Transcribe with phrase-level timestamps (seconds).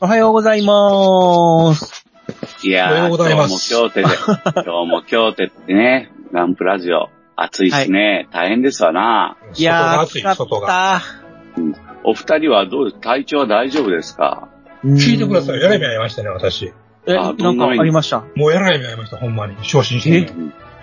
[0.00, 2.06] おはようございます。
[2.62, 4.02] いやー、今す日も京都で、
[4.64, 9.36] 今日も京都ってね、ガンプラジオ、暑いしね、大変ですわな。
[9.56, 11.00] いやー、暑い外が。
[12.04, 14.46] お二人はどう体調は大丈夫ですか？
[14.84, 15.58] 聞いてください。
[15.58, 16.72] えらい目え、合いましたね、私。
[17.08, 18.22] あなんかありました？
[18.36, 19.56] もうえらい目合いました、ほんまに。
[19.62, 20.32] 昇進して、ね。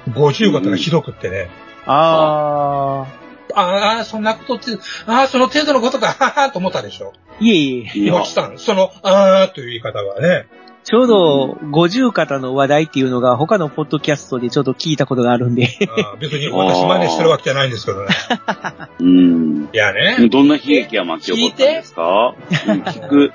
[0.09, 1.49] 50型がひどくってね。
[1.85, 3.18] ああ
[3.55, 7.13] あ、そんなことって、ああ、その程度のことか、ははと思ったでしょ。
[7.41, 10.47] ー、いえいえ、いや岩木さん、その、ああという言い方はね。
[10.85, 15.67] ちょうど50型の話題っていうのが他のポッドキャストでちょっと聞いたことがあるんで。
[16.19, 18.07] 別に私真似してるわけじゃないんですけどね。
[18.99, 19.69] うん。
[19.71, 22.33] いやね、どんな悲劇が巻き起こったんですか？
[22.67, 23.33] うん聞く、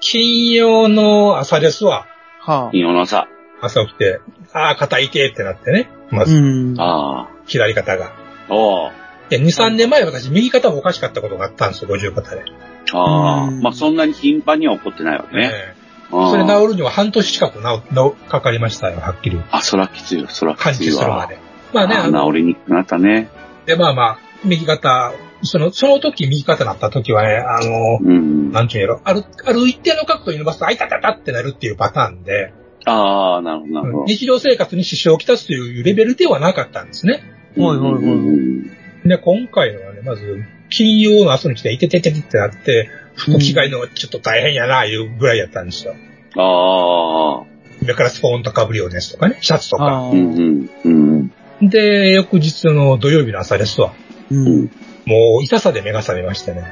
[0.00, 2.06] 金曜の朝ですわ。
[2.40, 3.26] は金曜の朝。
[3.60, 4.20] 朝起きて、
[4.52, 5.88] ああ、肩痛いってなってね。
[6.10, 6.22] まあ。
[6.24, 6.74] うず、ん。
[6.78, 8.06] あ左肩が。
[8.06, 8.10] あ。
[8.54, 8.90] おう
[9.28, 12.44] で、2、3年前私、右肩もおかしかったことがあったんですよ、50肩で。
[12.92, 13.48] ああ。
[13.48, 15.50] うんまあ、そんなに頻繁には起こってないわけね。
[15.52, 15.74] え
[16.12, 19.40] ああえそれ治るには半年近く治、治、かかりましたよ、はっきり。
[19.50, 20.92] あ、そらきついよ、そら完きついわ。
[20.92, 21.38] 治するまで。
[21.72, 23.28] まあね、あ治りにくくなったね。
[23.66, 28.52] で、まあまあ、右肩、その、その時右肩になった時はね、あの、うん。
[28.52, 32.52] なんていうの、ある、ある一定の角度に伸ばすと、あいたたたってなるっていうパターンで、
[32.86, 34.04] ああ、なるほど、なるほど。
[34.06, 37.20] 日常生活に支障をきたすというレベルではなかったんですね。
[37.56, 38.75] ほいほいほいうん
[39.08, 45.94] で、今回のはね、まず、金曜の朝に来て、いててててってなって、服着替えるのがちょっと大変やな、いうぐらいやったんですよ。
[46.36, 47.46] ああ。
[47.84, 49.84] 上からスポーンと被るようですとかね、シャツとか。
[49.84, 51.32] あうんーうん。
[51.60, 51.68] うん。
[51.68, 53.92] で、翌日の土曜日の朝ですわ。
[54.30, 54.70] うん。
[55.04, 56.62] もう痛さで目が覚めましてね。
[56.62, 56.66] も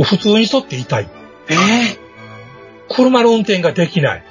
[0.00, 1.08] う普通に沿って痛い。
[1.48, 1.56] ええ
[2.88, 4.24] 車の運転ができない。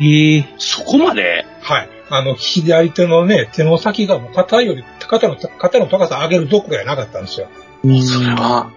[0.00, 1.46] ええそこまで？
[1.60, 1.88] はい。
[2.10, 7.48] あの、左手のね、手の先がもう肩より、肩の、肩の高さ上げるどころじゃなかったんですよ。
[7.84, 8.70] うんそれは、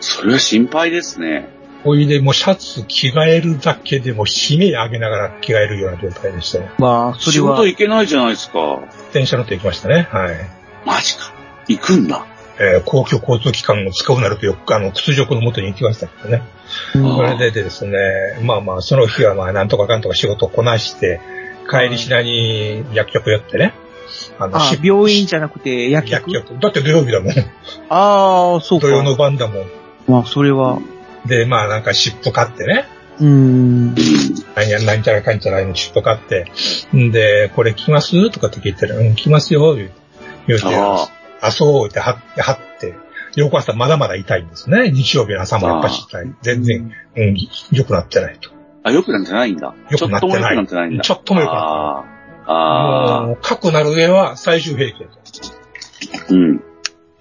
[0.00, 1.48] それは心配ですね。
[1.84, 6.70] ほいで、もうシャツ着替えるだけでも悲鳴上げながら着替えるような状態でしたね。
[6.78, 8.80] まあ、それ仕は事、行けないじゃないですか。
[9.12, 10.08] 電車乗って行きましたね。
[10.10, 10.36] はい。
[10.84, 11.32] マジか。
[11.68, 12.26] 行くんだ。
[12.58, 16.42] えー公共交通機関を使うなるとよく、あの、屈辱のもとに行きましたけどね。
[16.94, 17.98] うんそれででですね、
[18.42, 21.20] まあまあ、その日はまあ、なんとかかんとか仕事をこなして、
[21.70, 23.72] 帰りしなに薬局寄ってね。
[24.40, 26.32] あの、あし病院じゃなくて薬局？
[26.32, 26.60] 薬局。
[26.60, 27.32] だって土曜日だもん。
[27.90, 28.92] ああ、そうか土。
[28.92, 29.66] 曜の晩だもん。
[30.08, 30.78] まあ、それは、
[31.26, 32.86] で、まあなんか湿布買ってね。
[33.20, 33.94] うん。
[34.54, 36.50] 何や、何ちゃらかんちゃらの湿布買って。
[36.96, 38.30] んで、これ着ます？
[38.30, 38.96] とかって聞いてる。
[38.96, 40.66] うん、着ますよ、言うて。
[40.74, 41.06] あ
[41.42, 42.94] あ、そう、って貼って、貼って。
[43.36, 44.90] 翌朝まだまだ痛いんですね。
[44.90, 46.34] 日曜日の朝もやっぱし痛い。
[46.42, 47.36] 全然、うん、
[47.70, 48.50] 良くなってないと。
[48.82, 49.74] あ、良くなんてないんだ。
[49.90, 51.04] 良くなってないちょっとも良くなってないんだ。
[51.04, 52.19] ちょっとも良くなってない
[52.52, 53.36] ああ。
[53.36, 56.34] かくなる上は最終兵器だと。
[56.34, 56.62] うん。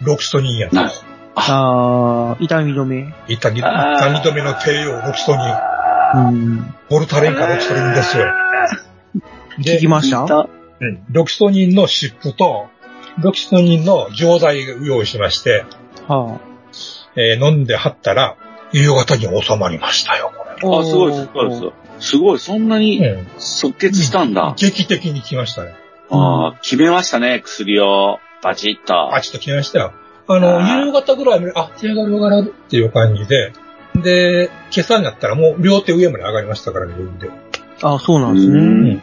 [0.01, 0.75] ロキソニンやと。
[0.75, 0.91] な
[1.35, 3.13] ああ、痛み止め。
[3.27, 5.49] 痛み、止めの帝王、ロキソニン。
[6.15, 6.75] うん。
[6.89, 8.25] ボルタレンかロキソニンですよ。
[9.59, 10.47] で聞き、ました？
[10.81, 12.67] うん、ロキソニンの湿布と、
[13.21, 15.65] ロキソニンの錠剤を用意しまして、
[16.07, 16.39] は
[17.15, 18.37] えー飲んで貼ったら、
[18.71, 20.81] 夕方に収まりましたよ、こあ。
[20.81, 21.73] あ、すごい、すごい、すごい。
[21.99, 22.85] すごい、そんなれ。
[22.85, 23.27] にうん。
[23.37, 24.53] 即決したんだ。
[24.57, 25.73] 劇的に来ましたね。
[26.09, 28.19] ああ、決めましたね、薬を。
[28.41, 29.15] バチッと。
[29.15, 29.93] あ、ちょっと来ましたよ。
[30.27, 33.51] あの、夕方ぐらいまで、あ、手上がる上がるっていう感じで、
[33.95, 37.29] で、今朝になったらもう両手上まで上がりましたからね、自分で。
[37.81, 38.59] ああ、そうなんですうね。
[38.59, 39.01] んうん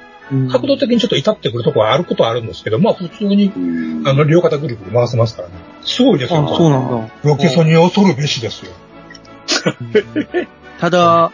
[0.50, 3.59] 角度的にちょっと至ってくるところはあることはあるんですけど、まあ普通に、う
[4.03, 5.55] んあの、両肩ぐるぐる回せますからね。
[5.82, 6.44] すごいですよ。
[6.44, 7.15] あそうなんだ。
[7.23, 8.73] ロキソニンを恐るべしですよ。
[10.81, 11.31] ただ、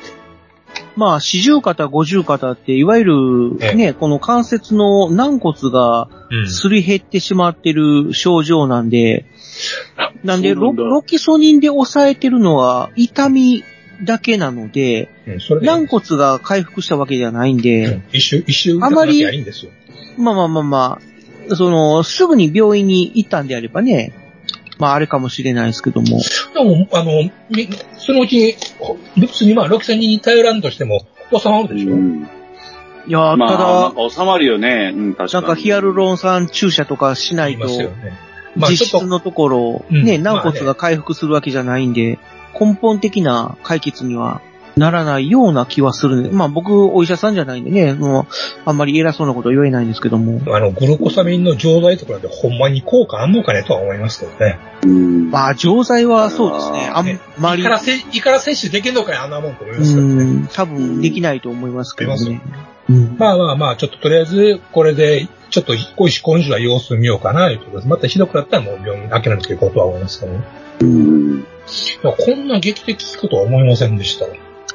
[0.97, 3.15] まあ、四十肩、五十肩って、いわゆる
[3.61, 3.75] ええ。
[3.75, 9.27] ね、この関節の軟骨がうんすり減ってしまってる症状なんで、
[10.23, 10.55] なんなんだ。
[10.55, 13.65] ロキソニンで抑えてるのは痛み
[14.05, 19.25] だけなので、うん、軟骨が回復したわけじゃないんうで、ん一周、一周、あまり。
[20.19, 20.99] まあまあまあま
[21.51, 24.13] あ、その、すぐに病院に行ったんであればね、
[24.83, 26.19] まああれかもしれないですけども。
[26.55, 27.69] でも、あの、み
[27.99, 31.95] そのうちに、ほ別にまあ、ロキソニンに頼らんとしても、収まるでしょ？
[31.95, 32.29] うん。
[33.07, 33.65] いやー、まあ、ただ、
[33.95, 34.93] か収まるよね。
[34.93, 35.47] うん、確かに。
[35.47, 37.69] なんかヒアルロン酸注射とかしないと
[38.57, 42.19] 実質のところ、ね軟骨が回復するわけじゃないんで、
[42.61, 44.43] 根本的な解決には
[44.77, 46.31] ならないような気はするね。
[46.31, 48.27] まあ僕、お医者さんじゃないんでね、もう、
[48.65, 50.41] あんまり偉そうなことは言えないんですけども。
[50.55, 54.59] あの、グルコサミンの錠剤とかでほんまに効果あんのかねとは思いますけどね。
[54.83, 55.31] うん。
[55.31, 56.91] まあ、錠剤はそうですね。
[56.93, 60.25] あんまり胃か、らせ、胃から摂取できるのかねあんなもんと思いまうすけどね。
[60.25, 62.41] ん、多分できないと思いますけどね。
[62.89, 63.17] うん。
[63.19, 67.89] まあまあまあ、ちょっととりあえず、これで、ちょっと少し今週は様子見ようかな、ということです。
[67.89, 70.41] またひどくなったらもう病院諦めていこうとは思いますけどね。
[70.81, 71.47] うん。
[72.03, 74.27] こんな劇的効くとは思いませんでした。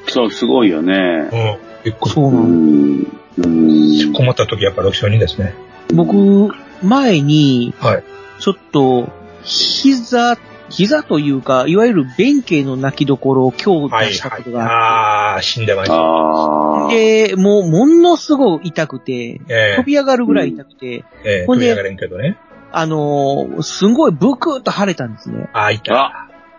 [0.07, 1.29] そう、すごいよね。
[1.31, 1.57] うん。
[1.83, 3.07] びっくりそううなんん。
[3.37, 4.13] うん。
[4.13, 5.53] 困った時やっぱ6勝2ですね。
[5.93, 8.03] 僕、前に、はい。
[8.39, 9.09] ちょっと、
[9.43, 10.37] 膝、
[10.69, 14.43] 膝というか、いわゆる弁慶の泣きどころを強はい、打したはい。
[14.43, 15.95] ことがあっああー、死んでました。
[15.95, 16.89] ああ。
[16.89, 22.37] て、で、もう、ものすごい痛くて、え飛び上がるぐらい痛くて、えええほんで飛び上がれんけどね。
[22.71, 25.49] あのーすごいブクッと腫れたんですね。
[25.53, 25.95] ああ、痛い。
[25.95, 26.11] あ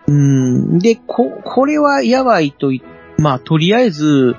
[0.07, 0.79] うん。
[0.79, 2.81] で、こ、これはやばいとい、
[3.19, 4.35] まあ、とりあえず、はい。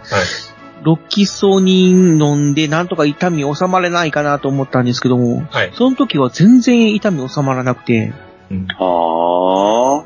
[0.82, 5.72] ロキソニン飲んで、なんとか痛み収まれないかなと思ったんですけども、はい。
[5.74, 8.14] その時は全然痛み収まらなくて、
[8.50, 8.66] うん。
[8.78, 10.04] ああ。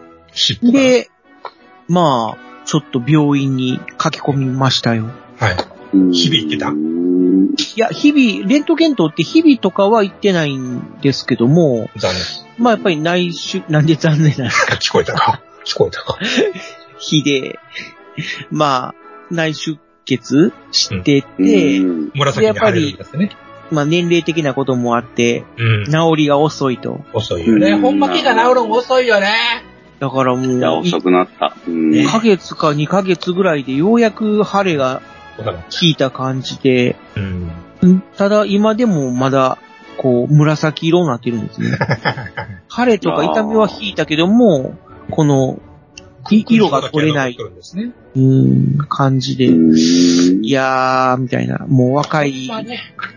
[0.62, 1.10] で、
[1.88, 5.10] まあ、ちょっと病院に書き込みましたよ。
[5.38, 5.56] はい。
[5.92, 6.68] うん日々行ってた？
[6.70, 12.12] うんいや、日々、レントゲントって日々とかは行ってないんですけども、残
[12.58, 14.78] まあやっぱり内出、なんで残念なんですか念。
[14.80, 15.40] 聞こえたか？
[15.64, 16.18] 聞こえたか？
[16.98, 17.60] 日で、
[18.50, 18.94] まあ、
[19.30, 23.30] 内出血してて、うん紫に腫れるんですね。
[23.70, 25.84] まあ年齢的なこともあって、うん。
[25.86, 27.00] 治りが遅いと。
[27.12, 27.70] 遅いよね。
[27.72, 29.28] うんほんま気が治るの遅いよね。
[30.00, 31.54] だからもう、いや、遅くなった。
[31.66, 31.90] うん。
[31.90, 35.00] 1ヶ月か2ヶ月ぐらいでようやく腫れが。
[35.36, 35.52] 効
[35.82, 37.20] いた感じで、う
[37.86, 37.96] ん。
[37.96, 39.58] んただ今でもまだ、
[39.96, 41.76] こう、紫色になってるんですね。
[42.68, 44.74] 腫れとか痛みは引いたけども、
[45.10, 45.73] この、い
[46.30, 47.92] 色が取れない、るんですね。
[48.14, 52.48] うーん、感じで、うんいやー、みたいな、もう若い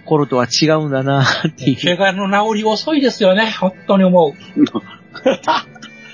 [0.06, 1.26] 頃とは違うんだなっ
[1.58, 1.98] ていう。
[1.98, 3.52] 怪我の治り遅いですよね。
[3.60, 4.34] 本当に思う。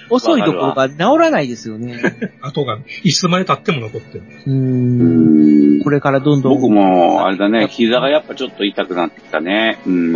[0.09, 1.99] 遅いところが治らないですよね。
[2.41, 4.23] 後が、いつまで経っても残ってる。
[4.45, 6.61] うんんこれからどんどん。
[6.61, 9.79] 僕も、あれだね、膝がやっぱちょっと痛くなってきたね。
[9.85, 10.13] うん。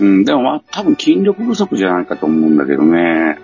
[0.00, 3.38] うん、でもまあ、多分筋力不足じゃないかと思うんだけどね。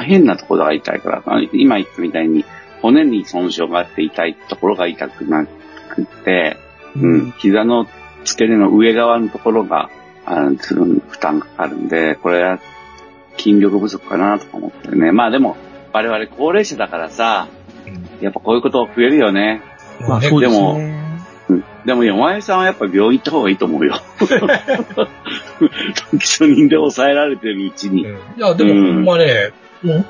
[0.00, 2.44] あ変なところが痛いから、あ今言ったみたいに、
[2.82, 6.56] 骨に損傷があって痛いところが痛くなくって、
[6.96, 7.86] うん、膝の
[8.24, 9.90] 付け根の上側のところが、
[10.24, 12.58] あの、負担がかかるんで、これは
[13.36, 15.12] 筋力不足かなとか思ってるね。
[15.12, 15.56] まあでも、
[15.92, 17.48] 我々高齢者だからさ、
[17.86, 19.62] うんやっぱこういうこと増えるよね。
[20.06, 20.96] まあねそうですでね。
[21.48, 23.94] うんでも、山井さんはやっぱ病院行った方がいいと思うよ。
[26.20, 28.06] 基礎人で抑えられてるうちに。
[28.06, 29.52] うんいや、でも、うんほんまね、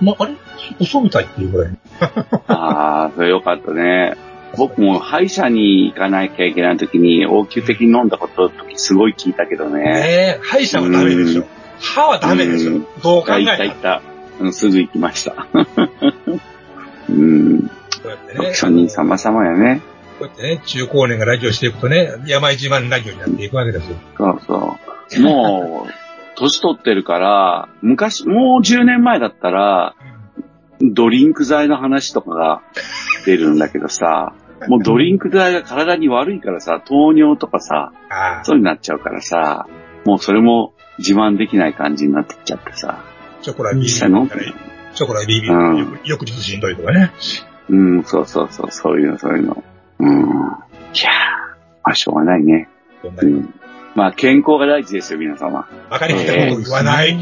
[0.00, 0.34] まあれ？
[0.80, 1.72] 嘘みたいっていうぐらい。
[2.48, 4.16] ああ、それよかったね。
[4.56, 9.84] 僕も歯医者に行かなきゃいけない時に応急的に飲んだことの時すごい聞いたけどね。
[9.84, 11.46] ねえ、歯医者はダメでしょうん。
[11.78, 12.86] 歯はダメでしょうん。
[13.02, 14.02] どう考え行った行った。
[14.40, 15.46] うんすぐ行きました。
[17.08, 17.60] うん。
[17.68, 17.68] こ
[18.06, 18.44] うやってね。
[18.46, 19.82] 六三人様々やね。
[20.18, 23.96] こうやってね、中高年がラジオしていくとね、山一番ラジオになっていくわけですよ。
[24.16, 24.76] そうそ
[25.18, 25.20] う。
[25.20, 25.99] もう、
[26.40, 29.94] 年取ってるから、昔、もう10年前だったら、
[30.80, 32.62] ドリンク剤の話とかが
[33.26, 34.32] 出るんだけどさ、
[34.68, 39.66] もうドリンク剤が体に悪いからさ、糖尿とかさ、ああ、そうになっちゃうからさ、
[40.04, 43.04] もうそれも自慢できない感じになってきちゃってさ。
[43.42, 44.26] チョコラんでから
[44.94, 47.12] チョコラ BB うんよく翌日しんどいとかね。
[47.68, 49.62] うん、そうそうそう、そういうの、そういうの。
[49.98, 50.20] うん。
[50.20, 50.34] いやー、
[51.84, 52.68] まあしょうがないね。
[53.04, 53.54] うん。
[54.00, 55.68] まあ健康が大事ですよ、皆様。
[55.90, 57.18] 分かりきったこと言わない。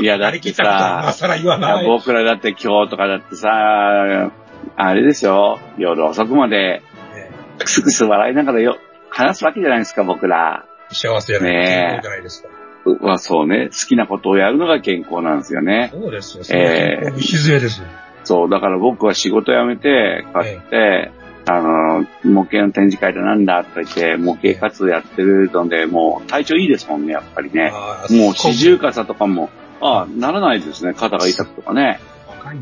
[0.00, 1.86] いや、だってったことは今さ、更言わない。
[1.86, 4.32] 僕らだって今日とかだってさ、
[4.74, 6.82] あれですよ、夜遅くまで、
[7.14, 8.78] ねくすくす笑いながらよ、
[9.10, 10.66] 話すわけじゃないですか、僕ら。
[10.90, 11.52] 幸せじゃない。
[11.52, 12.48] ねじゃないですか。
[12.84, 15.90] うまあそうね、好きなことをやるのが健康なんですよね。
[15.92, 16.44] そうですよ。
[16.50, 17.86] ええ礎ですよ。
[18.24, 21.12] そう、だから僕は仕事辞めて、買って、
[21.50, 27.70] あの、模型の展示会でなんだとか言って、模型活動やってるので、もう体調いいですもんね、やっぱりね。
[27.72, 29.48] ああもう四十肩とかも、
[29.80, 32.00] ああ、ならないですね、肩が痛くとかね。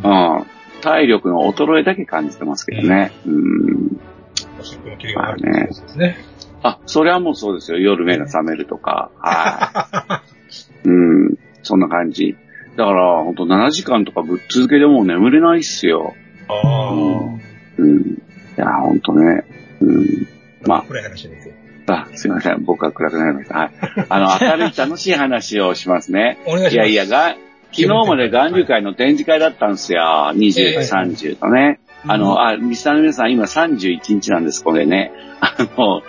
[0.00, 0.46] うだん。
[0.82, 3.12] 体力の衰えだけ感じてますけどね。
[3.26, 4.00] うん。
[4.60, 6.16] おしっこの切りが悪いですね。
[6.62, 7.78] あ、それはもうそうですよ。
[7.78, 9.10] 夜目が覚めるとか。
[9.18, 10.22] は
[10.84, 10.88] い。
[10.88, 11.38] うん。
[11.62, 12.36] そんな感じ。
[12.76, 16.14] だから、ほんと7時間とかぶっ続けでもう眠れないっすよ。
[16.48, 16.92] ああ。
[17.78, 18.22] うん。
[18.56, 19.44] いや、ほんとね。
[19.80, 20.28] うん。
[20.66, 21.54] まあ暗い話ですよ。
[21.88, 22.64] あ、すいません。
[22.64, 23.58] 僕は暗くなりました。
[23.58, 23.70] はい。
[24.08, 26.38] あの、 明るい楽しい話をしますね。
[26.46, 26.74] お願いします。
[26.74, 27.36] いやいや、が、
[27.72, 30.32] 昨日まで岩流会の展示会だったんですよ。
[30.34, 31.80] 20、ええ30とね。
[32.08, 35.12] あの、あ、リスナーの皆さん、今31日なんです、これね。
[35.40, 36.02] あの、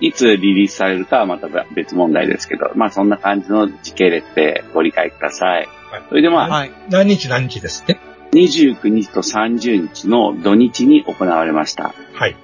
[0.00, 5.68] いつリリースされるかはまた別問題ですけど、まあそんな感じの時系列でご理解ください。
[6.08, 6.70] それでまあ、はい。
[6.90, 7.98] 何日何日ですって？
[8.32, 11.94] 29日と30日の土日に行われました。
[12.14, 12.36] はい。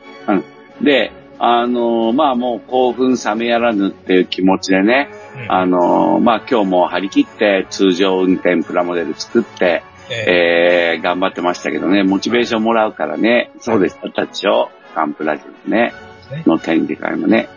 [0.83, 5.09] で、あの、まあもう興奮冷めやらぬっていう気持ちでね、
[5.45, 5.53] うん。
[5.53, 10.99] あの、まあ今日も張り切って通常運転プラモデル作って、ええ。
[10.99, 16.43] ー、頑張ってましたけどね、モチベーションもらうからね、そうです、たちを、ガンプラジオね、ーね。
[16.47, 17.49] の展示会もね、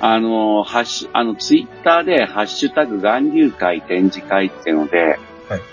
[0.00, 5.18] あの、ハッシュ、あの、ツイッターで、ハッシュタグ、岩流会展示会っていうので、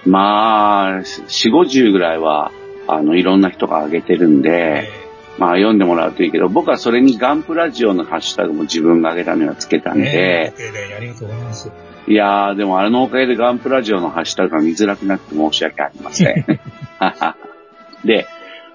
[0.06, 2.52] まあ、四五十ぐらいは、
[2.88, 5.10] あの、いろんな人が上げてるんで、え
[5.40, 10.54] まあ読んでもらうといいけど、僕はそれにガンプラジオのハッシュタグも自分が上げたのはつけたーんで、ねえ
[10.92, 11.72] えありがとうございます。
[12.08, 16.46] いやー、でもあれのおかげでガンプラジオのハッシュタグが見づらくなって申し訳ありません。
[18.04, 18.28] で、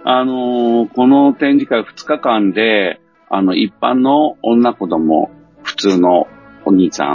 [0.05, 5.31] あのーこの展示会2日間で、あの、一般の女子供、
[5.63, 6.29] 普通の
[6.65, 7.15] お兄さ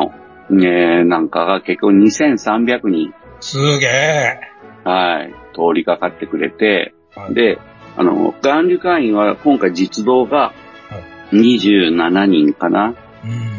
[0.49, 4.39] ん、ね、なんかが結構2300人、すげえ。
[4.83, 7.59] はい、通りかかってくれて、はいで、
[7.97, 10.53] あの、元流会員は今回実動が
[11.31, 12.95] 27人かな、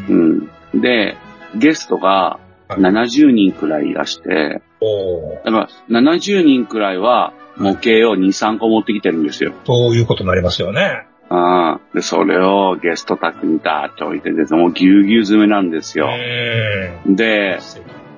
[0.08, 0.80] うんうん。
[0.80, 1.16] で、
[1.54, 9.52] ゲストが70人くらいいらして、おーだから70人くらいは模型を2、3個持ってきてるんですよ。
[9.66, 11.06] そういうことになりますよね。
[11.28, 16.08] ああで、それをゲスト宅にダーって置いてて、もうぎゅうぎゅう詰めなんですよ。
[17.06, 17.58] うで、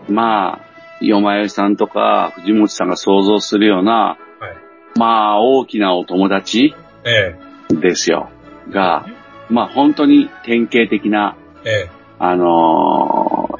[0.08, 0.14] ん。
[0.14, 0.71] まあ、
[1.02, 4.98] よまよしさんとか藤本さんが想像するような、はい。
[4.98, 7.34] まあ、大きなお友達え
[7.70, 8.30] ですよ。
[8.70, 9.06] が、
[9.50, 13.58] まあ、本当に典型的な、ええあの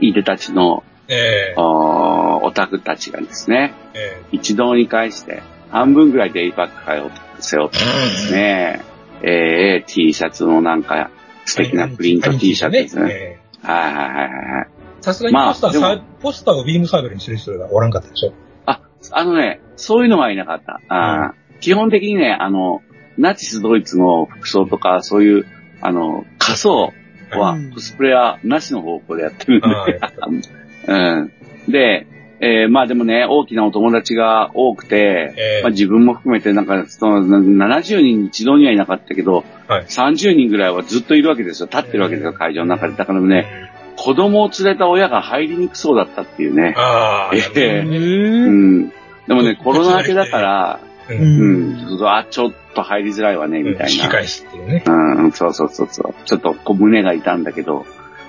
[0.00, 8.82] ー、いでたちの、えええおオタクたちがですね、え一堂に会して、半分ぐらいデイパック会を背負ってですね、
[9.22, 11.10] えー、T シャツのなんか、
[11.44, 13.10] 素敵なプリント T シャツですね。
[13.10, 14.71] ええはいはいはいはい。
[15.02, 18.32] さすがにまあポスター、でもさポスターをビームサーベルにする人がおらんかったでしょ。
[18.66, 18.80] あ、
[19.10, 20.80] あのね、そういうのはいなかった。
[20.88, 22.82] あー基本的にね、あの、
[23.18, 25.46] ナチスドイツの服装とか、そういう、
[25.80, 26.92] あの、仮装
[27.30, 30.00] はうん、コスプレはなしの方向でやってるんで、
[30.88, 31.32] うん。
[31.68, 32.06] で、
[32.40, 39.84] えーまあでもね、大きなお友達が多くて、ええまあ自分も含めてなんか、その70人一度にはいなかったけど、はい。
[39.84, 41.68] 30人ぐらいはずっといるわけですよ。
[41.70, 42.94] 立ってるわけですよ、会場の中で。
[42.94, 43.61] だからね、
[43.96, 46.74] 子供を連れた親が入りにくそうだったっていうね。
[46.76, 48.88] ああ、ええへうーん。
[48.88, 51.14] でもね、コロナ明けだから、う。
[51.14, 53.88] うんん、ちょっとあ、ちょっと入りづらいわね、みたいな。
[53.88, 54.82] 引き返すっていうね。
[54.86, 56.14] うん、そうそうそうそう。
[56.24, 57.86] ちょっとこう胸が痛んだけど、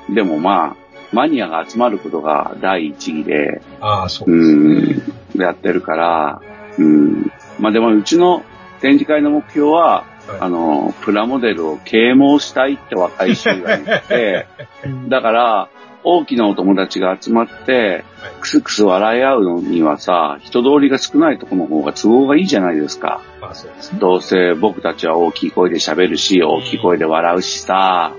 [0.09, 5.03] でもまあ、マニアが集まることが第一義で、ああ、そうですね。
[5.35, 6.41] うん、やってるから、
[6.77, 7.31] うん。
[7.59, 8.43] まあでもうちの
[8.81, 14.47] 展示会の目標は、はいあの、プラモデルを啓蒙したいって若い衆が言って、
[14.85, 15.69] うんだから、
[16.03, 18.03] 大きなお友達が集まって、
[18.41, 23.21] クスクス笑い合うのにはさ、人通りが少ないところの方が都合がいいじゃないですか。
[23.41, 23.99] まあそうですね。
[23.99, 28.13] どうせ僕たちは大きい声で喋るし、大きい声で笑うしさ、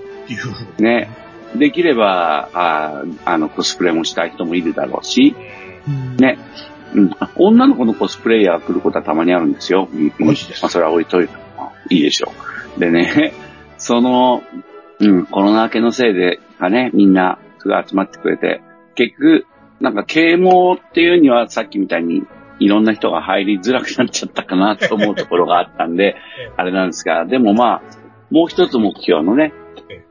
[0.79, 1.11] ね。
[1.55, 5.37] できれば、ああの、コスプレもしたい人もいるだろうし、
[5.87, 6.39] うんね。
[6.95, 7.11] うん。
[7.21, 9.89] あ女の子のコスプレイヤーが来ることはたまにあるんですよ。
[10.19, 11.44] まあ、それは置いといても
[11.91, 12.33] いいでしょ
[12.77, 12.81] う。
[12.81, 13.35] でね、
[13.79, 14.43] その、
[15.01, 18.61] うん、コロナ明けのせいで、かね、みんな、すごい集まってくれて、
[18.95, 19.47] 結局、
[19.81, 22.23] なんか啓蒙っていうにはさっきみたいに
[22.59, 26.17] いろんな人が入りづらくなっちゃったかなと思うところがあったんで、
[26.57, 27.83] あれなんですが、でもまあ、
[28.31, 29.53] もう一つ目標のね、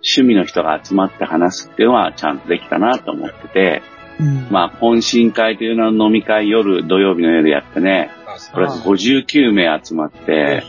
[0.06, 3.82] 趣味の人が集まって話すっていうのはちゃんとできたなと思ってて、
[4.20, 10.63] うんまあ、懇親会というのは飲み会夜、土曜日の夜やってね、あそうこれ59名集まって。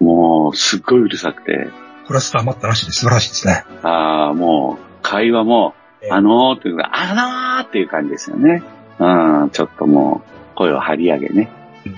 [0.00, 1.68] もう、すっごいうるさくて、
[2.06, 3.64] クラスター待ったなしで素晴らしいですね。
[3.82, 8.62] ああ、もう、会話も、ええあのーっていうか、あのーっていう感じですよね。
[8.98, 10.22] うん、ちょっとも
[10.54, 11.50] う、声を張り上げね。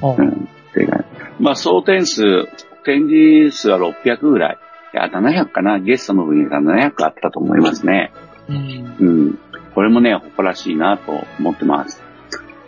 [0.02, 1.42] あうん、っていう感じ。
[1.42, 2.46] まあ、総点数、
[2.84, 4.58] 展示数は600ぐらい。
[4.94, 5.78] いや、700かな。
[5.78, 8.12] ゲストの分が700あったと思いますね。
[8.48, 9.38] うんうん。
[9.74, 12.02] これもね、誇らしいなと思ってます。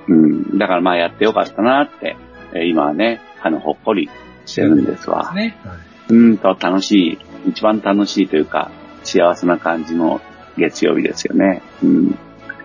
[0.09, 0.59] うん。
[0.59, 2.17] だからまあやってよかったなって、
[2.55, 4.09] えー今はね、あの、ほっこり
[4.47, 5.33] してるんですわ。
[5.35, 5.57] ね。
[6.09, 8.71] うんと楽しい、一番楽しいというか、
[9.03, 10.21] 幸せな感じの
[10.57, 11.63] 月曜日ですよね。
[11.83, 12.19] うん。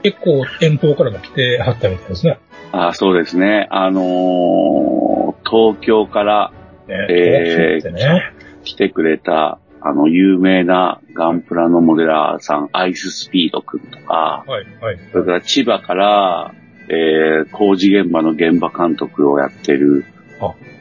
[0.04, 2.40] 結構遠方からも来てはったみたいですね。
[2.72, 3.68] あそうですね。
[3.72, 5.10] あのー
[5.50, 6.52] 東京から
[6.88, 8.34] ねえーね。
[8.64, 15.00] 来てくれたあの、有名なガンプラのモデラーさん、アイススピードくんとか、はい、はい。
[15.12, 16.54] それから千葉から、
[16.90, 20.06] えー、工事現場の現場監督をやってる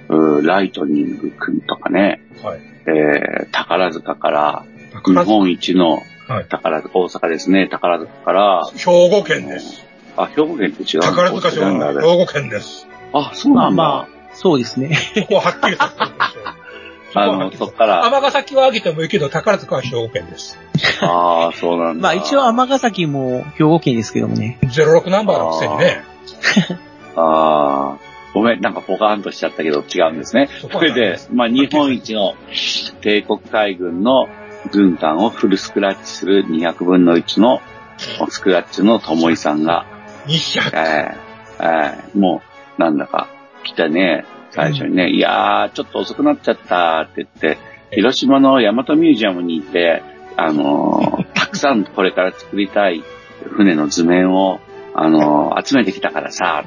[0.09, 2.61] ライトニングくんとかね、はい。
[2.87, 9.85] えー、宝塚から、日宝塚本一のはい宝塚、大阪ですね、宝塚から、兵庫県です。
[10.17, 11.03] あ、兵庫県って違うの？
[11.03, 12.87] 宝塚市は兵庫県です。
[13.13, 13.83] あ、そうなんだ。
[13.83, 14.95] まあまあ、そうですね。
[15.17, 16.45] そこははっきりさせておきましょう。
[17.15, 20.59] あの、そっから、尼崎はあげてもいいけど、宝塚は兵庫県です。
[21.01, 22.03] ああ、そうなんだ。
[22.03, 24.59] まあ一応尼崎も兵庫県ですけどもね。
[24.63, 26.03] 06ナンバーのくせにね。
[27.17, 28.08] ああ、
[28.39, 30.49] ごめん、なんかポカーンとしちゃったけど違うんですね。
[30.61, 32.35] そそれで、まあ日本一の
[33.01, 34.29] 帝国海軍の
[34.71, 37.61] 軍艦をフルスクラッチする200分の1の
[38.29, 39.87] スクラッチの友井さんが、
[40.27, 40.71] 200。
[40.77, 41.29] ええ
[41.61, 42.43] ええも
[42.79, 43.29] う、なんだか、
[43.65, 47.59] 来てね、最初にね、いやー、ちょっと遅くなっちゃったって言って、
[47.91, 50.03] 広島の大和ミュージアムに行って、
[50.37, 53.03] あのーたくさんこれから作りたい
[53.51, 54.61] 船の図面を、
[55.01, 56.65] あのー集めてきたからさ、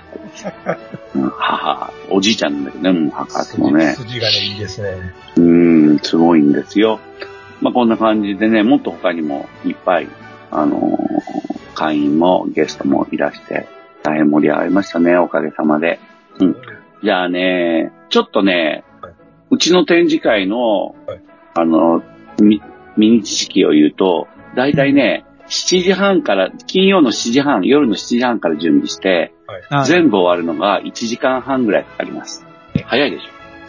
[1.16, 5.14] うん、母、おじいちゃんだけどね、もう母もね、筋がね、いいですね。
[5.38, 7.00] うーん、すごいんですよ。
[7.62, 10.08] まあ、こんな感じでね、もっと他にもいっぱい、
[10.50, 11.12] あのー
[11.74, 13.68] 会員もゲストもいらして、
[14.04, 16.00] 大変盛り上がりましたね、おかげさまで。
[16.40, 16.56] うん。
[17.04, 21.22] じゃあね、ちょっとねはいううちの展示会のはい、
[21.56, 22.04] あの、
[22.40, 22.62] ミ
[22.98, 29.34] ミニ知識を言うと、だいたいね、7時半から、金曜の7時半、夜の7時半から準備して、
[29.70, 32.46] はい全部終わるのが1時間半ぐらいかかります。
[32.86, 33.24] 早いでし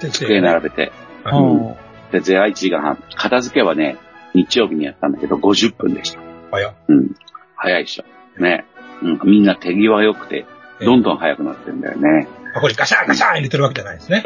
[0.06, 0.92] ょ机並べて。
[1.24, 1.74] はいうん
[2.12, 3.02] で、ゼア1時間半。
[3.16, 3.96] 片付けはね、
[4.34, 6.20] 日曜日にやったんだけど、50分でした。
[6.50, 7.16] 早っうん。
[7.56, 8.04] 早いでしょ。
[8.40, 8.66] ね。
[9.02, 9.20] うん。
[9.24, 10.44] みんな手際良くて、
[10.80, 12.28] どんどん早くなってるんだよね。
[12.54, 14.24] あ、これガシャンガシャン入れてるわけじゃないですね。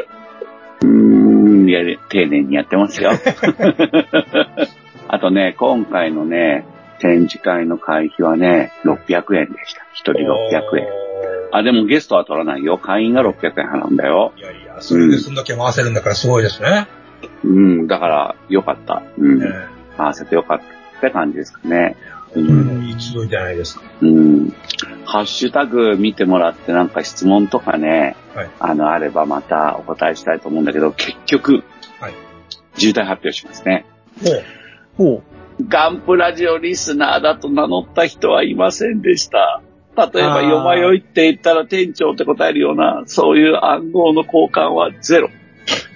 [0.81, 0.87] うー
[1.65, 3.11] ん、いや、丁寧にやってますよ。
[5.07, 6.65] あとね、今回のね、
[6.99, 9.81] 展示会の会費はね、600円でした。
[9.93, 10.87] 一人600円。
[11.51, 12.77] あ、でもゲストは取らないよ。
[12.77, 14.33] 会員が600円払うんだよ。
[14.37, 16.87] いやいや、それでそんだけ回せるんだからすごいですね。
[17.43, 19.03] うん、だから、よかった。
[19.17, 19.41] うん。
[19.41, 19.45] え
[19.97, 20.65] 合わせてよかった
[20.97, 21.95] って感じですかね。
[22.35, 22.83] うえん。
[22.83, 23.81] いい集いじゃないですか。
[24.01, 24.53] うん。
[25.05, 31.63] ハッシュタグ見てもらってなんか質問とかね、はいあの、あればまたお答えしたいと思うんだけど、結局、
[31.99, 32.13] はい
[32.77, 33.85] 重大発表しますね。
[34.97, 35.23] もう、ほ
[35.65, 39.61] ガンプラジオリスナーだと名乗った人はいませんでした。
[39.95, 45.29] 例えば、よまよいって言ったら店長って答えるような、そういう暗号の交換はゼロ。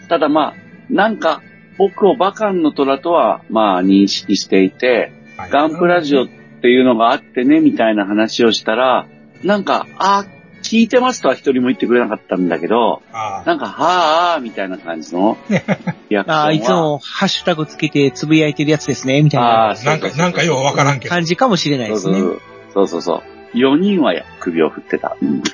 [0.10, 0.54] ただまあ、
[0.90, 1.42] なんか、
[1.78, 5.14] 僕をバカンの虎とは、まあ、認識していて、
[5.52, 6.28] ガンプラジオっ
[6.62, 9.08] ていうのがあってね、みたいな話をしたら、
[9.44, 16.24] なんか、あー聞いてますとは一人も言ってくれなかったんだけど、あなんか、はあ、あーみたいな感じのリアクションう。
[16.28, 21.14] ああ、いつもハッシュタグつけてつぶやいてるやつですね、みたいあなーなんか、なんかようわからんけど。
[21.14, 22.20] 感じかもしれないですね。
[22.74, 23.58] そうそうそう。
[23.58, 25.18] 4人は首を振ってた。
[25.22, 25.54] う ん付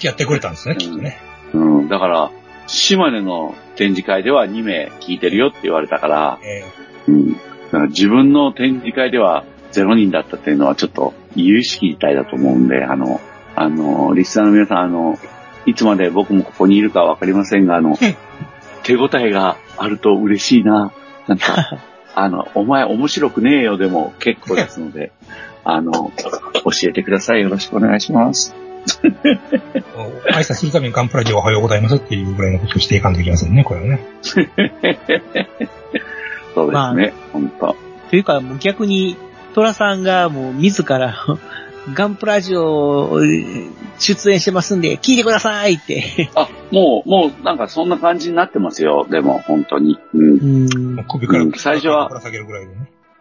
[0.00, 1.18] き合ってくれたんですね、きっとね。
[1.52, 2.30] うん、だから、
[2.66, 6.64] 島根の展示会では2名聞いてるよって言われたから、え
[7.08, 7.38] うん、だ
[7.72, 13.20] から自分の展示会では0人だったっていうのはちょっと有識事態だと思うんで、あの、
[13.60, 15.18] あの、リスナーの皆さん、あの、
[15.66, 17.98] いつまで僕もここにいるかわかりませんが、あの、
[18.84, 20.94] 手応えがあると嬉しいな。
[21.28, 21.78] なんか、
[22.16, 25.12] あの、お前面白くねえよでも結構ですので、
[25.62, 26.10] あの、教
[26.84, 27.42] えてください。
[27.42, 28.56] よろしくお願いします。
[29.04, 29.10] え
[30.32, 34.00] 挨拶するためにガンプラジオおはようございますっていうぐらいのことをしていかんといけませんね、これはね。
[34.22, 34.46] そう
[36.72, 37.12] ですね。
[37.34, 37.76] 本当
[38.08, 39.18] というか、もう逆に、
[39.54, 41.14] トラさんがもう自ら、
[41.94, 43.20] ガンプラジオ
[43.98, 46.30] 出演してますんで、聞いてくださいって。
[46.34, 49.06] あ、もう、もう、なんかそんな感じになってますよ。
[49.08, 49.98] でも、本当に。
[50.14, 50.68] うん。
[50.72, 52.10] うんから、うん最初は。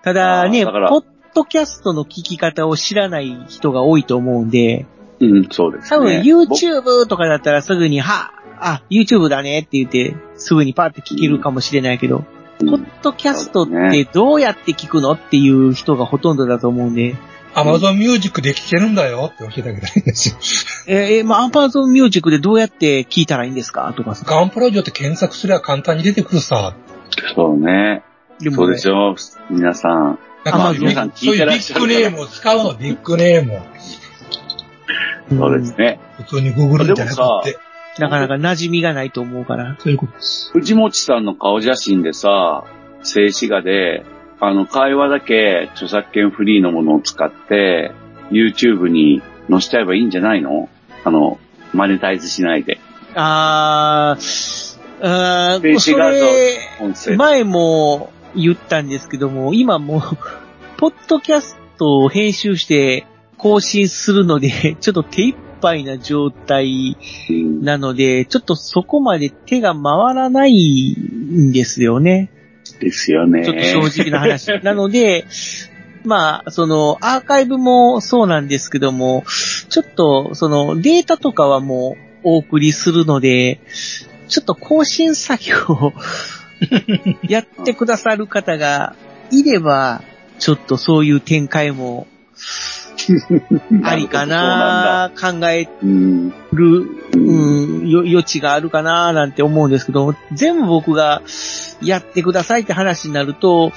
[0.04, 4.86] ただね、だからポッドキャストの聞き方を知らない人が多いと思うんで、
[5.20, 6.22] うん、そうです多分ね。
[6.22, 12.24] YouTube とかだったらすぐに、は、あ、YouTube だねって言って、すぐにパーって聞けるかもしれないけど、
[12.60, 17.16] 僕ポッドキャストってどうやって聞くのっていう人がほとんどだと思うんで、
[17.56, 20.36] アマゾンミュージックで聴けるんだよって教えてあげたいんですよ。
[20.88, 23.92] え ー、まあ、アンパーゾンミュージックでどうやって聞いたらいいんですか？
[23.96, 24.26] とかさ。
[24.28, 26.76] ガンプラジオって検索すれば簡単に出てくるさ。
[27.36, 28.04] そうね。
[28.40, 29.16] でそうですよ。
[29.50, 30.20] 皆さん。
[30.46, 33.60] なんか、Amazon 皆さん聞いてらっしゃるからそういうビッグネームを使うの、ビッグネームを。
[35.38, 36.00] そうですね。
[36.18, 37.58] 普通にググるんじゃなくでもて。
[38.00, 39.76] なかなか馴染みがないと思うから。
[39.80, 40.50] そういうことです。
[40.54, 42.64] 藤本さんの顔写真でさ、
[43.04, 44.06] 静止画で、
[44.42, 47.92] あの、会話だけ著作権フリーのものを使って、
[48.32, 50.70] YouTube に載せちゃえばいいんじゃないの？
[51.04, 51.40] あの、
[51.74, 52.80] マネタイズしないで。
[53.16, 56.26] あー、あーそ静止画像
[57.12, 57.18] れ。
[57.18, 60.02] 前も言ったんですけども、今もう、
[60.78, 66.96] ポッドキャストを編集して更新するので、ちょっと手一杯な状態
[67.30, 72.32] うんなので、ちょっとそこまで手が回らないんですよね。
[72.80, 73.46] ですよね。
[73.46, 74.48] ちょっと正直な話。
[74.64, 75.26] なので、
[76.04, 79.24] まあ、その、アーカイブもそうなんですけども、
[79.70, 83.60] ちょっと、その、データとかはもうお送りするので、
[84.28, 85.94] ちょっと更新作業を
[87.28, 88.96] やってくださる方が
[89.32, 90.02] いれば、
[90.40, 92.08] ちょっとそういう展開も
[93.84, 96.30] ありかな、考えうん。
[96.54, 101.22] る、うん、よ余地があるかななんて思うんですけど、全部僕が
[101.82, 103.72] やってくださいって話になると、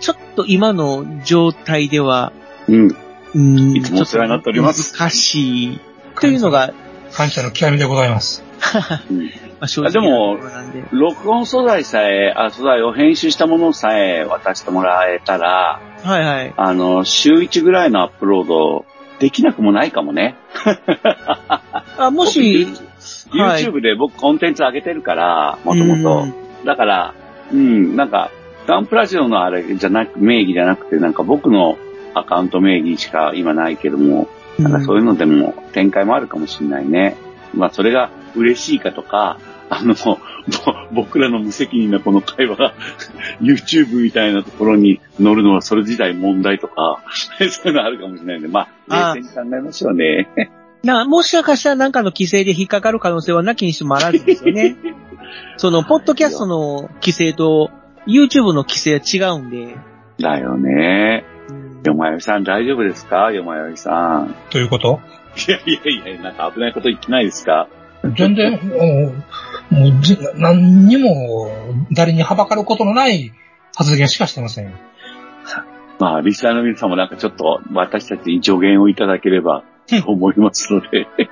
[0.00, 2.32] ちょっと今の状態では、
[2.68, 2.96] うん。
[3.32, 5.80] うん、いつもお世話になっておりますちょっと難しい
[6.20, 6.74] というのが、
[7.12, 8.44] 感謝の極みでございます。
[9.10, 9.22] う ん
[9.60, 10.38] まあ、正直なでも。
[10.90, 16.54] 録音素材さえ、あ、素材を編集したものさえ渡してもらえたら、はいはい。
[16.56, 18.86] あの、週1ぐらいのアップロード
[19.18, 20.36] できなくもないかもね。
[21.98, 22.68] あ、もし、
[23.32, 26.34] YouTube で僕コンテンツ上げてるから、もともうとん。
[26.64, 27.14] だから、
[27.52, 28.30] うん、なんか、
[28.66, 31.78] ガンプラジオのあれじゃなく、名義じゃなくて、なんか僕の
[32.14, 37.16] アカウント名義しか今ないけども、なんかそういうのでも展開もあるかもしれないね。
[37.54, 39.38] まあそれが嬉しいかとか、
[39.70, 40.18] あの、ぼ
[40.92, 42.74] 僕らの無責任なこの会話が
[43.40, 47.02] YouTube みたいなところに乗るのはそれ自体問題とか、
[47.38, 50.28] そういうのあるかもしれないんで、まあ、あ冷静に考えましょうね。
[50.82, 54.76] な、もしかしたら何かの規制で引っかかる可能性はなきにしもあらずですよね。
[55.56, 57.70] その、ポッドキャストの規制と
[58.06, 59.76] YouTube の規制は違うんで。
[60.18, 61.24] だよね。
[61.48, 63.32] うんよまよいさん大丈夫ですか？
[63.32, 64.34] よまよいさん。
[64.50, 65.00] ということ？
[65.48, 67.68] いやいやいや、なんか危ないこと言ってないですか？
[68.16, 69.14] 全然、も
[69.72, 71.50] う、もうじ何にも
[71.92, 73.32] 誰にはばかることのない
[73.74, 74.72] 発言しかしてませんよ。
[75.98, 81.06] まあ、リスナーの皆さんもなんかちょっと私たちに助言をいただければと思いますので。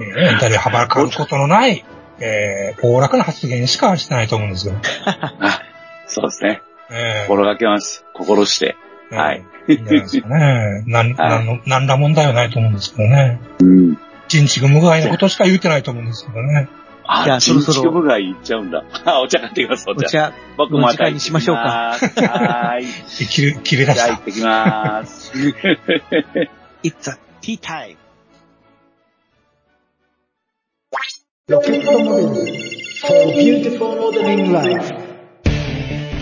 [0.00, 1.84] えー誰にはばかることのない、
[2.20, 4.74] えー、おおらかな発言しかしてないと思うんですよ。
[5.06, 5.60] あ
[6.06, 6.60] そうですね。
[6.90, 8.04] えー心がけます。
[8.14, 8.76] 心して。
[9.10, 9.42] はい。
[9.68, 10.84] いいんじゃないですかね。
[10.86, 13.40] なん、なんの、なんら問題はないと思うんですけどね。
[13.60, 13.98] うん。
[14.28, 16.68] 人畜無害のことしか言ってないと思うんですけどね。
[17.06, 18.84] あ、じゃあそろそろ人畜無害言っちゃうんだ。
[19.04, 20.06] あ、 お茶買ってきます、お茶。
[20.06, 22.86] お茶、僕またお時間にしましょうかはーい。
[23.18, 24.20] で切れ、切れ出じゃあ行した。
[24.20, 25.32] ってきます。
[26.82, 27.96] It's a tea time.
[31.46, 32.28] ロケットモデル
[33.02, 34.94] for beautiful modeling life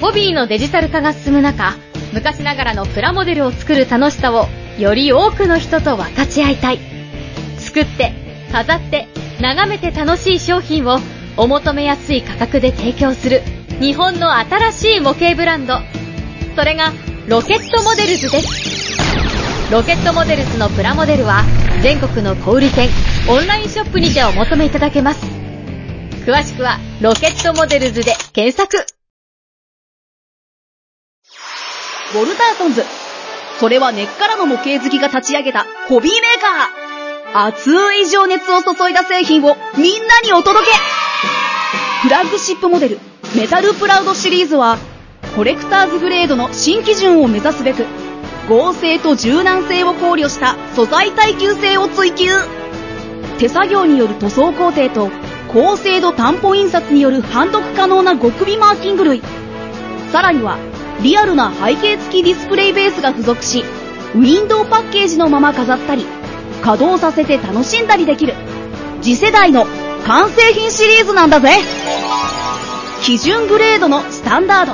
[0.00, 1.76] ホビーのデジタル化が進む中、
[2.12, 4.48] 昔ながらのプラモデルを作る楽しさを
[4.80, 6.80] より多くの人と分かち合いたい。
[7.58, 8.12] 作って、
[8.50, 9.06] 飾って、
[9.40, 10.98] 眺めて楽しい商品を
[11.36, 13.42] お求めやすい価格で提供する
[13.78, 15.78] 日本の新しい模型ブランド。
[16.56, 16.92] それが
[17.28, 19.41] ロケットモデルズです。
[19.72, 21.44] ロケットモデルズのプラモデルは
[21.82, 22.90] 全国の小売店、
[23.26, 25.24] オンラインショップにてお求めいただけます。
[26.26, 28.76] 詳しくはロケットモデルズで検索。
[32.14, 32.84] ウォルターソンズ。
[33.60, 37.46] それは根っからの模型好きが立ち上げたホビーメーカー。
[37.46, 40.72] 熱い情熱を注いだ製品をみんなにお届け
[42.02, 42.98] フラッグシップモデル、
[43.34, 44.76] メタルプラウドシリーズは、
[45.34, 47.86] コレクターズグレードの新基準を目指すべく、
[48.48, 52.26] 合成と柔軟性を考慮した素材耐久性を追求。
[53.38, 55.10] 手作業による塗装工程と
[55.48, 59.22] 高精度担保印刷による判読可能な極微マーキング類。
[60.10, 60.58] さらには
[61.02, 63.64] リアルな背景付きディスプレイベースが付属し
[64.14, 66.04] ウィンドウパッケージのまま飾ったり
[66.62, 68.34] 稼働させて楽しんだりできる。
[69.00, 69.66] 次世代の
[70.04, 71.58] 完成品シリーズなんだぜ。
[73.02, 74.72] 基準グレードのスタンダード。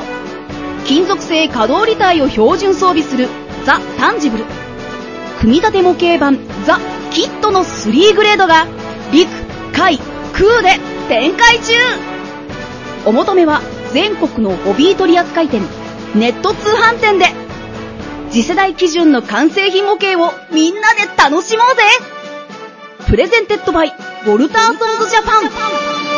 [0.85, 3.29] 金属製可動履帯を標準装備する
[3.65, 4.45] ザ・タンジブル。
[5.41, 6.79] 組み立て模型版ザ・
[7.11, 8.67] キットの3グレードが
[9.13, 9.29] 陸、
[9.73, 9.99] 海、
[10.33, 11.73] 空で展開中。
[13.07, 13.61] お求めは
[13.93, 15.63] 全国のホビー取扱店
[16.15, 17.27] ネット通販店で。
[18.31, 21.83] 次世代基準の完成品模型をみんなで楽しもうぜ。
[23.07, 26.18] Presented by ウォルターソンズジャパン。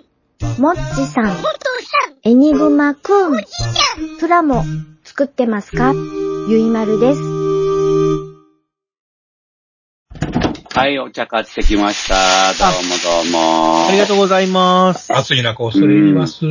[0.57, 1.37] もっちさん、
[2.23, 3.37] エニグマくん、
[4.19, 4.63] プラモ
[5.03, 5.93] 作ってますか？
[6.49, 7.21] ゆいまるです。
[10.73, 12.53] はい、お茶買ってきました。
[12.53, 13.87] どうもどうも。
[13.87, 15.13] ありがとうございます。
[15.13, 16.43] 暑い中恐れ入ります。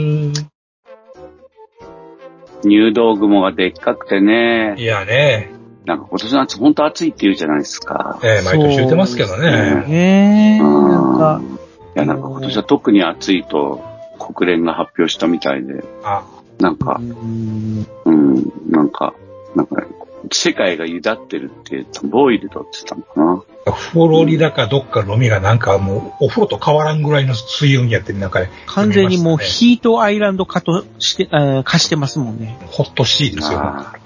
[2.62, 4.76] 入道雲がでっかくてね。
[4.78, 5.50] いやね、
[5.84, 8.20] なんか今年の夏ほんと暑いって言うじゃないですか。
[8.22, 9.84] えー毎年言ってますけどね。
[9.88, 11.59] ねえ、うんなんか、い
[11.94, 13.82] や、なんか今年は特に暑いと
[14.18, 16.24] 国連が発表したみたいで、あ、
[16.58, 19.14] なんかう、んうん、なんか、
[19.54, 19.82] なんか、
[20.32, 23.72] 世界がゆだってるって言ったボイルドって言ったのかな。
[23.72, 32.56] フロリダかどっかの海がなんかもうお風呂と変わらんぐらいの水温やってる中で、完全にもうヒートアイランド化として、えー化してますもんね。
[32.58, 33.58] たねホットシーですよ。
[33.60, 34.00] あー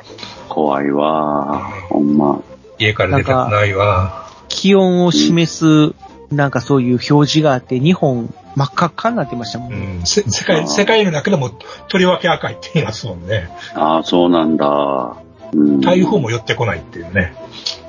[0.48, 2.40] 怖いわー、ほんま。
[2.78, 4.28] 家から出たくないわ。
[4.48, 5.94] 気温を示す、
[6.30, 9.98] なんかそういう表示があって、日本真っ赤っかになってましたもんうね。
[9.98, 11.50] ん、せ世界、世界の中でも
[11.88, 13.50] とりわけ赤いって言いますもんね。
[13.74, 15.16] ああ、そうなんだ。
[15.52, 17.34] うん、台風も寄ってこないっていうね。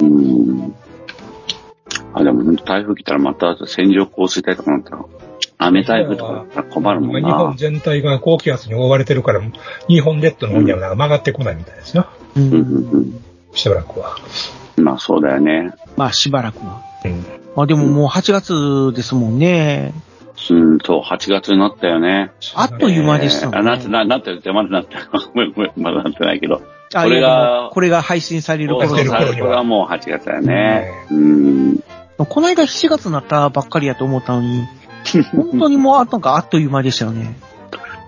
[0.01, 0.75] うん。
[2.13, 5.05] あ、でも台風来たらまた線状降水帯とかなったら、
[5.57, 7.55] 雨台風とかだったら困るもん今日本な。
[7.57, 9.41] 全体が高気圧に覆われてるから、
[9.87, 12.07] 日本列島の方にはなんか曲がってこないみたいですよ。
[12.35, 13.21] ううんん
[13.53, 14.15] しばらくは。
[14.77, 15.71] うん、まあそうだよね。
[15.95, 16.81] まあしばらくは。
[17.11, 17.25] うん。
[17.55, 19.93] まあでももう8月ですもんね。
[20.49, 22.31] うん、そう、8月になったよね。
[22.55, 23.59] あっという間でしたもんね。
[23.59, 24.95] えーあ、なって、な、なってるって、まだなって、
[25.33, 26.61] ごめんごめん、まだなってないけど。
[26.93, 30.91] あこれがこれが配信される頃そうそう出る頃にはこれはもう8月だよね。
[31.11, 31.79] うん。
[32.17, 34.65] この間7月になったばっかりやと思ったのに、
[35.35, 37.35] 本当にもうなんかあっという間でしたよね。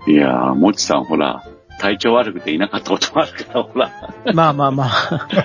[0.08, 1.44] いやー、もちさんほら、
[1.80, 3.92] 体調悪くていなかったこともあるから、ほら。
[4.34, 5.28] まあまあまあ。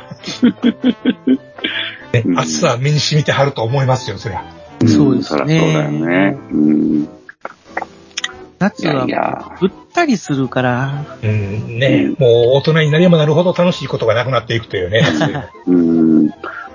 [2.12, 4.44] ねうん暑さは身に染みてはると思いますよ、そりゃ。
[4.86, 6.38] そうですねんそうだよね。
[6.50, 7.08] うん。
[8.58, 9.56] 夏はいや。
[9.60, 15.02] ぐったりするから、うん、ね、もう大人になればなるほど楽しいことがなくなっていくというね。
[15.66, 16.28] うん。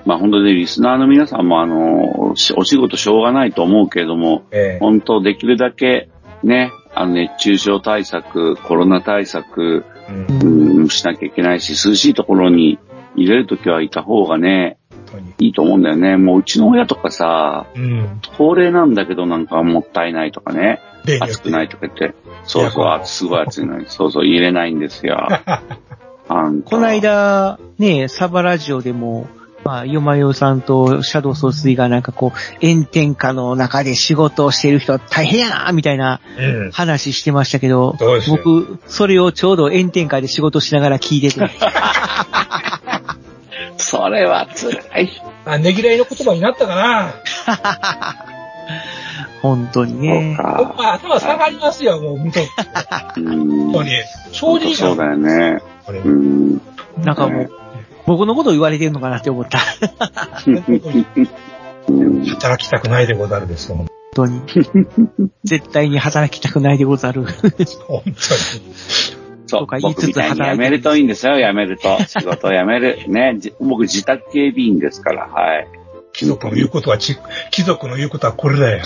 [0.05, 6.09] まあ本当にリスナーの皆さんもあの、しお仕事しょうがないと思うけれども、ええ本当できるだけ
[6.43, 12.79] ね、あの熱中症対策、コロナ対策、うんうん、しなきゃいけないし、涼しいところに
[13.15, 14.77] 入れるときはいた方がね、
[15.39, 16.17] いいと思うんだよね。
[16.17, 18.21] もううちの親とかさ、うん。
[18.37, 25.27] 高齢なんだけどなんかもったいないとかね、例によって暑くないとか言って、そうそう、すごい暑いのに、そうそう、入れないんですよ。
[26.29, 29.27] あんたこの間、ね、サバラジオでも、
[29.63, 36.71] まあ、ヨマヨさんとシャドウ総帥がなんかこう、炎天下の中で仕事をしている人は大変やなみたいなうん。
[36.71, 38.37] 話してましたけどそうです、よ。
[38.37, 41.49] 僕、それをちょうど炎天下で仕事しながら聞いてて、
[43.77, 45.21] それは辛い。
[45.45, 47.13] あ、ねぎらいの言葉になったかな？
[49.41, 50.35] 本当にね。
[50.39, 52.31] 頭下がりますよ、もう、本
[53.17, 53.19] う
[53.69, 53.71] ん。
[53.73, 53.91] 当に。
[54.31, 55.59] 正直そうだよね。
[56.97, 57.51] なんかもう、
[58.05, 59.59] 僕のこと言われてるのかなって思った。
[61.89, 64.41] うん働きたくないでござるですよ、本当に。
[65.45, 67.23] 絶対に働きたくないでござる。
[67.25, 67.51] 本
[68.03, 68.13] 当に。
[69.47, 71.97] そうとか、言い辞めるといいんですよ、辞めると。
[72.05, 72.99] 仕事を辞める。
[73.07, 75.67] ね、じ僕自宅警備員ですから、はい。
[76.13, 77.17] 貴族の言うことはち、
[77.51, 78.85] 貴族の言うことはこれだよ。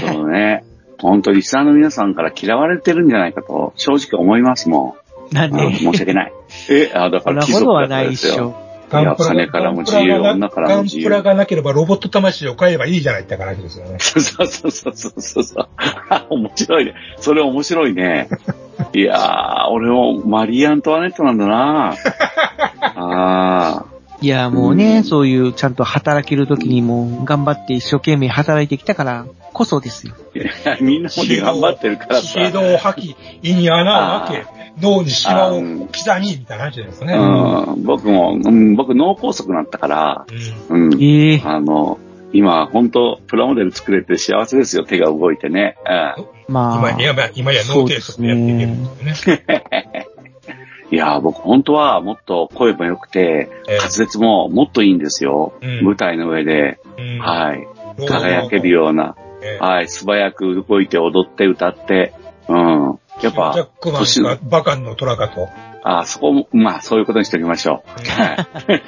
[0.00, 0.64] そうね。
[1.00, 4.96] 本当にリスナーの皆さんから嫌われてるんじゃないかと、正直思いますも
[5.32, 5.36] ん。
[5.38, 6.32] あなんで、申し訳ない。
[6.70, 8.32] え、あ、だから貴族だからことはないですよ。
[8.34, 8.62] っしょ。
[9.00, 13.96] いや金からも自由女からも自由ガンプラがなければロボット魂を買えばいいじゃないって話ですよね。
[13.98, 15.68] そ うそうそうそうそうそう。
[16.10, 16.94] あ 面白いね。
[17.16, 18.28] それ面白いね。
[18.94, 21.94] いやー、俺もマリー・アントワネットなんだな
[22.80, 23.84] あ
[24.20, 30.14] いや、もううね、んそういう、ちゃんと働ける時にも、頑張って一生懸命働いてきたからこそですよ。
[30.34, 32.22] ーいやみんなもね頑張ってるからさ。
[32.22, 34.46] シードを吐き、胃に穴を開け、
[34.80, 35.64] 脳にシワを刻
[36.20, 37.14] み、みたいな話ですね。
[37.14, 40.26] うん、僕も、うん、僕脳梗塞になったから、
[40.68, 41.02] うんうん。
[41.02, 41.98] ええあの、
[42.32, 44.84] 今、本当プラモデル作れて幸せですよ。
[44.84, 45.76] 手が動いてね。
[46.48, 50.08] まあ、今や、今や脳梗塞でやっていけるんですよね。
[50.90, 55.54] いやー、僕本当はもっと声も良くて、ええ滑舌ももっといいんですよ。
[55.62, 56.80] うん舞台の上で。
[56.98, 57.66] うんはい。
[58.06, 59.16] 輝けるような。
[59.42, 59.88] ええはい。
[59.88, 62.12] 素早く動いて踊って歌って。
[62.46, 62.82] うん。
[62.88, 65.48] やっジャッぱ、バカンの虎かと。
[65.82, 67.90] あ、そこも、まあ、そういうことにしておきましょう。
[68.20, 68.34] は
[68.68, 68.82] い。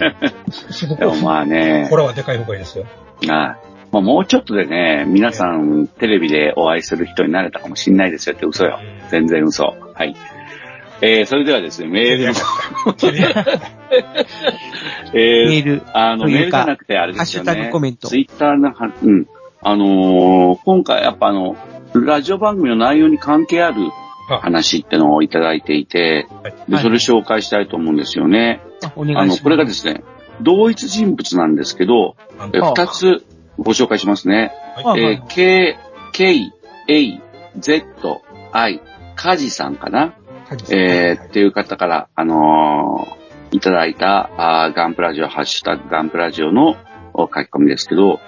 [0.99, 2.85] でもまあねこ、れはでかい方がいいですよ。
[2.85, 2.93] はい。
[3.29, 3.57] ま
[3.99, 8.79] あ、もうちょっとでね、皆さんテレビでお会いする人になれたかもしれないですよって嘘よ。
[9.11, 9.75] 全然嘘。
[9.95, 10.15] はい。
[11.01, 12.33] えー、それではですね、メールの
[15.13, 15.83] えー、メール。
[15.93, 17.51] あの、メールじゃなくてあれですよね。
[17.51, 19.27] ハッシュタグコメントツイッターのは、うん。
[19.63, 21.57] あのー今回やっぱあの、
[21.95, 23.77] ラジオ番組の内容に関係ある
[24.29, 26.27] 話ってのをいただいていて、
[26.69, 28.61] で、それ紹介したいと思うんですよね。
[28.83, 29.37] あの。
[29.37, 30.05] これがですね、
[30.41, 32.17] 同一人物なんですけど、
[32.53, 33.25] 二つ
[33.59, 34.53] ご紹介しますね。
[34.85, 35.77] はいえー K、
[36.13, 36.53] K、
[36.89, 37.21] A、
[37.59, 38.81] Z、I、
[39.17, 40.15] カジさんかな
[40.71, 46.77] えー、っていう方から、あのーいただいた、あーガンプラジオ、ハッシュタグガンプラジオの
[47.13, 48.19] お書き込みですけど、はい。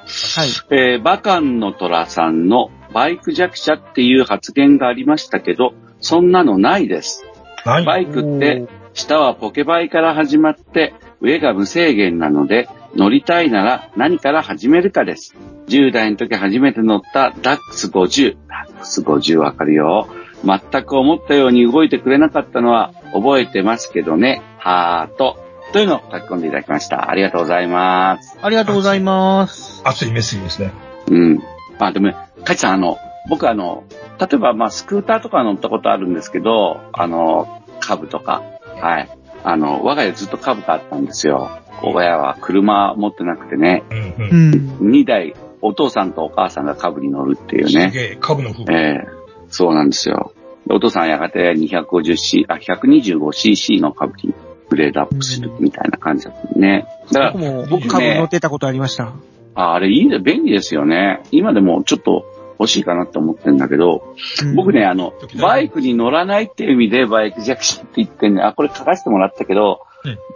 [0.70, 5.74] えーバカンの虎さんのバイク弱者っていう発言がありましたけど、
[6.06, 7.24] そんなのないです。
[7.64, 15.34] バイクって、下はポケバイから始まって、上が無制限なので、乗りたいなら何から始めるかです。
[15.66, 18.36] 10代の時初めて乗ったダックス50。
[18.48, 20.06] ダックス50わかるよ。
[20.44, 24.42] 全く思ったように動いてくれなかったのは覚えてますけどね。
[24.58, 25.38] ハート。
[25.72, 27.10] というのを書き込んでいただきました。
[27.10, 28.38] ありがとうございます。
[28.40, 29.82] ありがとうございます。
[29.84, 30.72] 熱いメッセージですね。
[31.08, 31.42] うん。
[31.80, 32.12] まあでも、
[32.44, 33.84] カチさん、あの、僕あの、
[34.20, 38.42] 例えばまあスクーターとか乗ったことあるんですけど、あの、株とか、
[38.80, 39.08] はい。
[39.44, 41.50] あの、我が家ずっと株があったんですよ。
[41.82, 44.78] 親は車持ってなくてね、うん。
[44.80, 47.90] 2台、お父さんとお母さんが株に乗るっていうね。
[47.90, 49.16] すげえ、株の風ええ
[49.48, 50.32] そうなんですよ。
[50.66, 54.34] でお父さんはやがて 250C、あ、125cc の株に
[54.68, 56.86] グレードアップするみたいな感じだったね。
[57.12, 59.12] だから僕、も僕株乗ねっ、てたことありました。
[59.54, 61.22] ああれいいね、便利ですよね。
[61.30, 62.24] 今でもちょっと
[62.58, 64.14] 欲しいかなって思ってるんだけど、
[64.54, 68.42] 僕ね、あの、バイクに乗らないっていう意味でバイク弱者って言ってんね。
[68.42, 69.80] あ、これ書かせてもらったけど、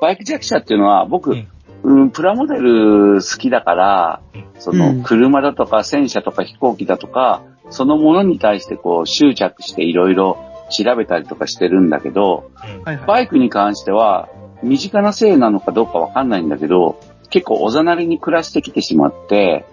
[0.01, 1.37] バイク弱者っていうのは僕、
[1.83, 4.21] うん、プラモデル好きだから、
[4.59, 5.03] その、うん。
[5.03, 10.39] 車だとか戦車とか飛行機だとか、そのものに対してこう執着していろいろ
[10.71, 13.07] 調べたりとかしてるんだけど、はいはい。
[13.07, 14.29] バイクに関しては、
[14.63, 19.65] 身近なせいなのかどうかわかんないんだけど、結構おざなりに暮らしてきてしまって、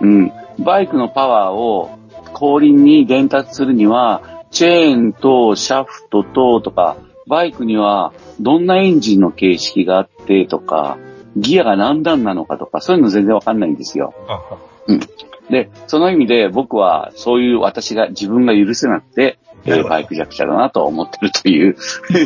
[0.00, 1.98] うん、バイクのパワーを
[2.32, 10.98] 後輪に伝達するには、チェーンとシャフトととか、バイクにはどんなエンジンの形式があってとか、
[11.36, 14.14] ギアが何段なのかとか、そういうの全然わかんないんですよ。
[14.86, 15.00] うん。
[15.50, 21.76] で、その意味で僕はそういう私が自分が許せなくて、えーバイク弱者だなと思ってるという、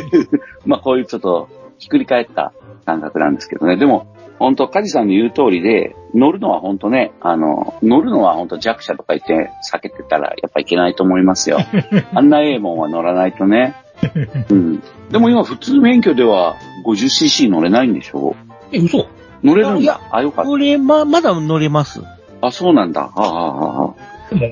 [0.65, 2.53] まあこういうちょっとひっくり返った
[2.85, 3.77] 感覚なんですけどね。
[3.77, 11.59] でも、本当カジさんの言う通りで、乗るのは本当ね、あの、乗るのは本当弱者とか言って避けてたらやっぱいけないと思いますよ。
[12.13, 13.75] あんなええもんは乗らないとね。
[14.49, 14.83] うん。
[15.11, 18.35] でも今普通免許では 50cc 乗れないんでしょ？
[18.71, 19.05] え、嘘
[19.43, 20.17] 乗れるんいやだ。
[20.17, 22.01] あ、よかっこれ、ま、まだ乗れます。
[22.01, 22.47] た。
[22.47, 23.11] あ、そうなんだ。
[23.15, 23.93] ああ、ああ、あ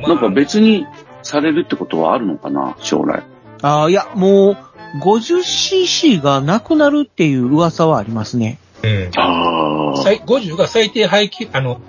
[0.03, 0.07] あ。
[0.07, 0.85] なんか別に
[1.23, 3.23] されるってことはあるのかな、将来。
[3.61, 4.57] ああ、いや、もう、
[5.01, 8.57] 50cc がなくなるっていう噂はありますね。
[8.83, 9.11] うん。
[9.17, 11.81] あ最50が最低排気、あの、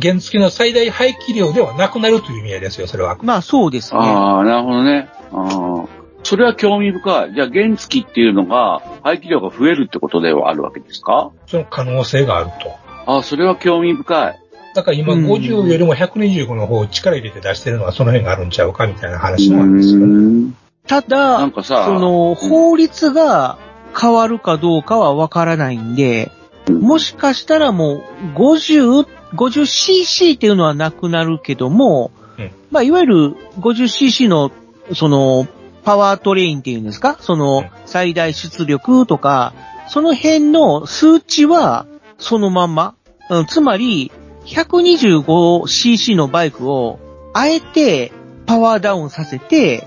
[0.00, 3.18] 原付の最大排気量ではなくなるという意味合いですよ、それは。
[3.22, 4.00] まあ、そうですね。
[4.00, 5.08] ああ、なるほどね。
[5.32, 6.02] ああ。
[6.24, 7.34] それは興味深い。
[7.34, 11.32] じゃあ原付っていうのが排気量が増えるってことではあるわけですか？
[11.48, 12.70] その可能性があると。
[13.06, 14.38] ああ、それは興味深い。
[14.74, 20.04] だから今うん50よりも125の方を力入れて出してるのはその辺があるんちゃうかみたいな話なんですよね。
[20.04, 20.56] うん
[20.86, 23.56] ただ、なんかさその、法律が
[23.98, 26.30] 変わるかどうかはわからないんで、
[26.70, 28.02] もしかしたらもう、
[28.38, 32.50] 50、50cc っていうのはなくなるけども、うん。
[32.70, 34.50] まあ、いわゆる 50cc の、
[34.94, 35.46] その、
[35.84, 37.16] パワートレインっていうんですか？
[37.20, 39.52] その、最大出力とか、
[39.88, 41.86] その辺の数値は、
[42.18, 42.94] そのまんま。
[43.30, 44.12] うんつまり、
[44.44, 47.00] 125cc のバイクを、
[47.34, 48.12] あえて、
[48.46, 49.86] パワーダウンさせて、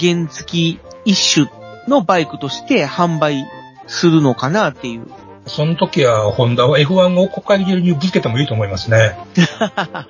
[0.00, 1.46] 原付一種
[1.88, 3.44] のバイクとして販売
[3.86, 5.06] するのかなっていう。
[5.46, 9.16] その時は、ホンダは F1 を国会議にぶつけてもいいと思いますね。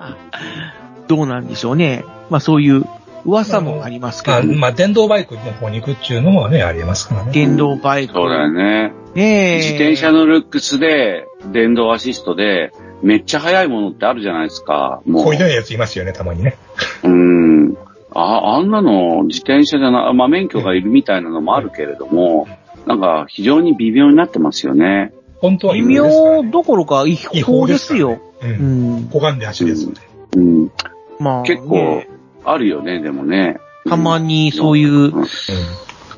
[1.08, 2.04] どうなんでしょうね。
[2.30, 2.84] まあそういう
[3.24, 7.32] 噂もありますけどまあ、、まあ、電動バイクの方に行くっていうのもね、ありますからね。
[7.32, 8.14] 電動バイク。
[8.14, 8.92] そうだよね。
[9.14, 9.56] ねえ。
[9.56, 12.72] 自転車のルックスで、電動アシストで、
[13.02, 15.02] めっちゃ速いものってあるじゃないですか。
[15.06, 15.24] もう。
[15.24, 16.56] こういうやついますよね、たまにね。
[17.02, 17.76] うん。
[18.14, 22.46] あ、あんなの自転車じゃな、まあ免許がいるみたいなのもあるけれども、
[22.86, 25.12] なんか非常に微妙になってますよね。
[25.40, 28.20] 本当は微妙どころか違違法で法ですすよ。
[28.42, 28.46] う。
[28.46, 29.08] うんん。
[29.10, 29.92] 小眼で走るやつ。
[30.36, 30.70] うん。
[31.18, 32.08] まあ、結構ね、
[32.44, 33.58] あるよね、でもね。
[33.88, 35.26] たまにそういう、うん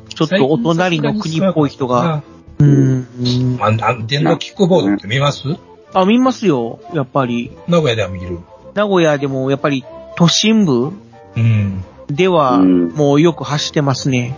[0.09, 2.23] ちょっとお隣の国っぽい人が、あ
[2.59, 3.07] うん。
[3.61, 5.43] ああ電動キックボードって見ます？
[5.93, 6.81] あ、見ますよ。
[6.95, 7.51] やっぱり。
[7.69, 8.39] 名古屋では見る。
[8.73, 9.85] 名古屋でもやっぱり
[10.17, 10.93] 都心部
[11.37, 11.85] うん。
[12.09, 14.37] では、うんもうよく走ってますね。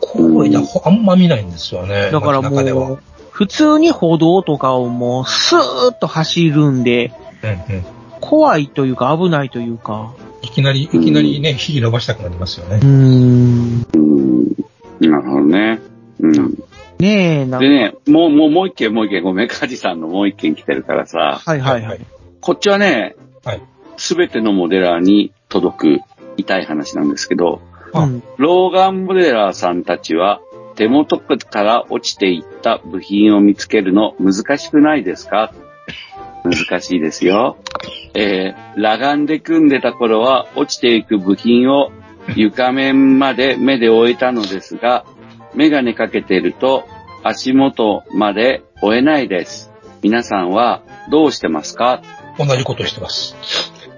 [0.00, 2.10] 公園でほあんま見ないんですよね。
[2.10, 7.12] だから街中ではもう、普通に歩道とかをもう、スーッと走るんで、
[7.42, 7.84] うんうん。
[8.20, 10.14] 怖いというか危ないというか。
[10.42, 12.86] いきなり、いきなりね、火伸ばしたくなりますよねうー。
[12.86, 13.86] ん。
[13.94, 15.10] うん。
[15.10, 15.80] なるほどね。
[16.20, 16.54] うん。
[16.98, 17.66] ねえ、なんか。
[17.66, 22.00] でね、もう、もう、もう一件、もう一件、ごめん、カジさんのもう一件来てるからさ、はいはいはい。
[22.40, 23.62] こっちはねはい、
[23.96, 26.00] すべ、てのモデラーに届く
[26.36, 27.60] 痛い話なんですけど、
[27.92, 28.22] あうん。
[28.36, 30.40] ローガンモデラーさんたちは、
[30.76, 35.52] 手元から落ちていった部品を見つけるの難しくないですか？
[36.44, 37.58] 難しいですよ。
[38.14, 41.90] えー、裸眼で組んでた頃は落ちていく部品を
[42.34, 45.04] 床面まで目で追えたのですが、
[45.54, 46.88] メガネかけてると
[47.22, 49.70] 足元まで追えないです。
[50.02, 52.02] 皆さんはどうしてますか？
[52.38, 53.36] 同じことしてます。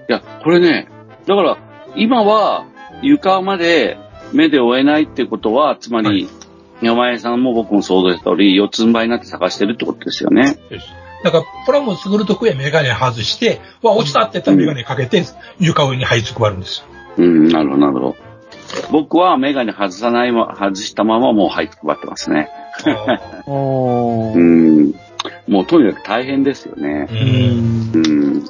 [0.09, 0.89] いや、これね、
[1.25, 1.57] だから、
[1.95, 2.65] 今は
[3.01, 3.97] 床まで
[4.33, 6.43] 目で追えないってことは、つまり、はい
[6.83, 10.57] 山江さんも僕も想像した通り、四つん這いになって探してるってことですよね。
[11.23, 15.23] だから、プラモ作るときはメガネ外して、わ、落ちたって言ったらメガネかけて、
[15.59, 16.85] 床上に這いつくばるんですよ。
[17.17, 18.15] うん、なるほど、なるほど。
[18.91, 22.49] 僕はメガネ外さないま、外したままもう入って配ってますね。
[23.45, 24.35] おー。
[24.35, 24.93] うん。
[25.47, 27.13] もうとにかく大変ですよねう。。
[27.13, 27.95] うんん。
[27.95, 27.99] う
[28.39, 28.43] ん。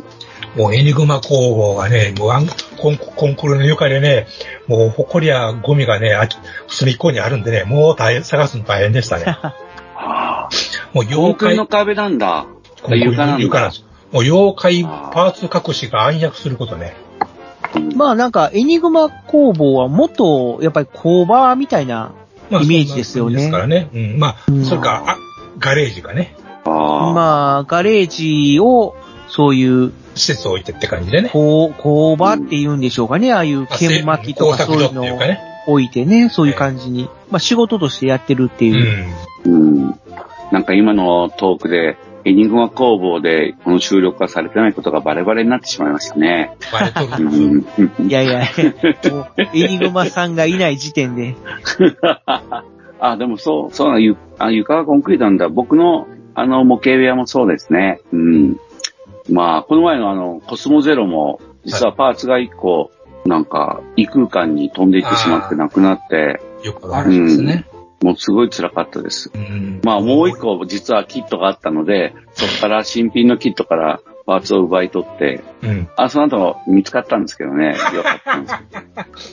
[0.55, 2.29] もうエニグマ工房がね、もう
[2.77, 4.27] コンコンクールの床でね、
[4.67, 6.27] もう埃やゴミがね、あ
[6.67, 9.25] 隅っこにあるんでね、もう大変、探すの大変でしたね。
[9.25, 9.55] は
[9.95, 10.49] あ、
[10.93, 12.45] もう妖怪、の壁なんだ。
[12.89, 13.43] 床なんだ。
[13.43, 13.83] 床なんです。
[14.11, 16.95] もう妖怪パーツ隠しが暗躍することね。
[16.97, 17.13] うん
[17.95, 22.13] まあなんか、エニグマ工房は元、やっぱり工場みたいな、
[22.49, 24.13] まあイメージですよねそんな感じですからね。
[24.13, 24.19] うん。
[24.19, 25.17] まあ、うんそれか、あ、
[25.57, 26.35] ガレージがね、
[26.65, 27.13] ああ。
[27.13, 28.95] まあ、ガレージを、
[29.27, 31.29] そういう、施設を置いてって感じでね。
[31.29, 33.33] こう、工場って言うんでしょうかね。
[33.33, 35.19] ああいう研巻きとかそういうのを。
[35.65, 39.03] 置いてね、そういう感じに、まあ仕事としてやってるってうい
[39.45, 39.49] う。
[39.49, 39.53] ん。
[39.53, 39.57] う
[39.89, 39.99] ん。
[40.51, 46.55] なんか今のトークで、エニグマ工房でこの収録がされてないことがバレバレになってしまいましたね。
[46.71, 47.65] バレとるうんん。
[48.07, 48.43] いやいや、
[49.53, 51.35] エニグマさんがいない時点で。
[52.99, 55.49] あ、でもそう、そうなあ床がコンクリートなんだ。
[55.49, 57.99] 僕の、あの、模型部屋もそうですね。
[58.13, 58.57] うん。
[59.29, 62.91] まあ、この前のあの、コスモゼロも、実はパーツが一個、
[63.25, 67.65] なんか、異空間に飛んでいってしまってなくなって、よくあるんですね。
[68.01, 69.31] もうすごい辛かったです。
[69.33, 69.79] うん。
[69.81, 75.87] まあ、もう一個、実はキットがあったので、そこから新品のキットからパーツを奪い取って、うん。
[75.95, 77.77] あ、その後見つかったんですけどね。
[77.95, 78.55] よかったんです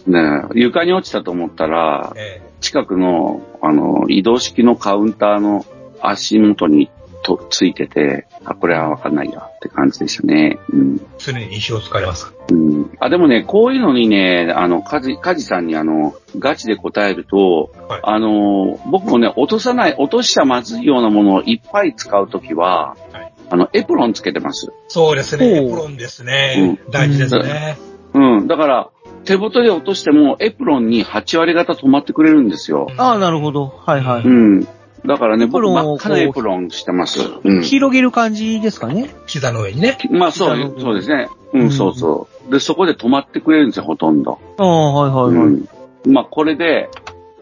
[0.05, 0.19] けど。
[0.21, 5.65] ねえ床に落ちたと思ったら、え近くの、あの、移動式のカウンターの
[6.01, 6.91] 足元に
[7.23, 10.59] とついてて、あ、これはわかんないやって感じでしたね。
[10.73, 10.97] うん。
[10.97, 12.33] え常に印象を使います。
[12.51, 12.91] うん。
[12.99, 24.73] あ、でもね、こういうのにね、あの、カジ、カジさんにあの、ガチで答えると、はいあの、僕もね、落とさない、落としちゃまずいようなものをいっぱい使うときは、はいあの、エプロンつけてます。
[24.87, 25.65] そうですね。
[25.65, 26.79] エプロンですね。
[26.91, 27.79] 大事ですね。
[28.15, 28.47] うん。
[28.47, 28.91] だから、
[29.25, 32.89] 手元で落としても、エプロンに8割方止まってくれるんですよ。
[32.97, 33.67] ああ、なるほど。
[33.85, 34.23] はいはい。
[34.23, 34.69] うん。
[35.05, 37.21] だからね、僕真っ赤なエプロンしてます。
[37.43, 37.63] うん。
[37.63, 39.11] 広げる感じですかね？
[39.27, 39.99] 膝の上にね。
[40.11, 41.29] まあそうそうですね。
[41.53, 42.53] う、うんんそうそう。
[42.53, 44.39] で、そこで止まってくれるんですよ、ほとんど。
[44.59, 45.47] ああ、はいはいはい。
[45.47, 46.13] うん。
[46.13, 46.89] まあこれで、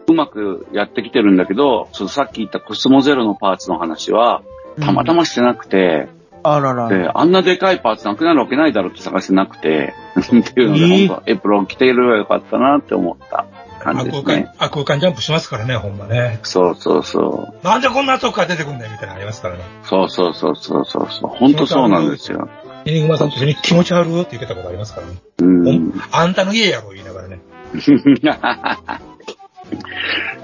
[0.07, 4.41] うまくやってきてるんだけど、そのさっき言ったコスモゼロのパーツの話は、
[4.81, 6.07] たまたましてなくて、
[6.41, 6.87] あらら。
[6.87, 13.45] で、あんなでかいパーツなくなるわけないだろうって探してなくて、 っていうので、えー本当エプロン着ていればよかったなって思った
[13.79, 14.23] 感じですね。
[14.23, 16.39] 空間、あ空間ジャンプしますからね、ほんまね。
[16.43, 17.65] そうそうそう。
[17.65, 19.63] なんでこんなとこから出てくんねんみたいなのありますからね。
[19.83, 21.29] そうそうそうそうそうそう。
[21.29, 22.49] 本当そうなんですよ。
[22.85, 25.13] エニグマさんと一緒に気持ち悪いって言ってたことありますからね。
[25.39, 25.93] うん。
[26.11, 27.39] あんたの家やろ言いながらね。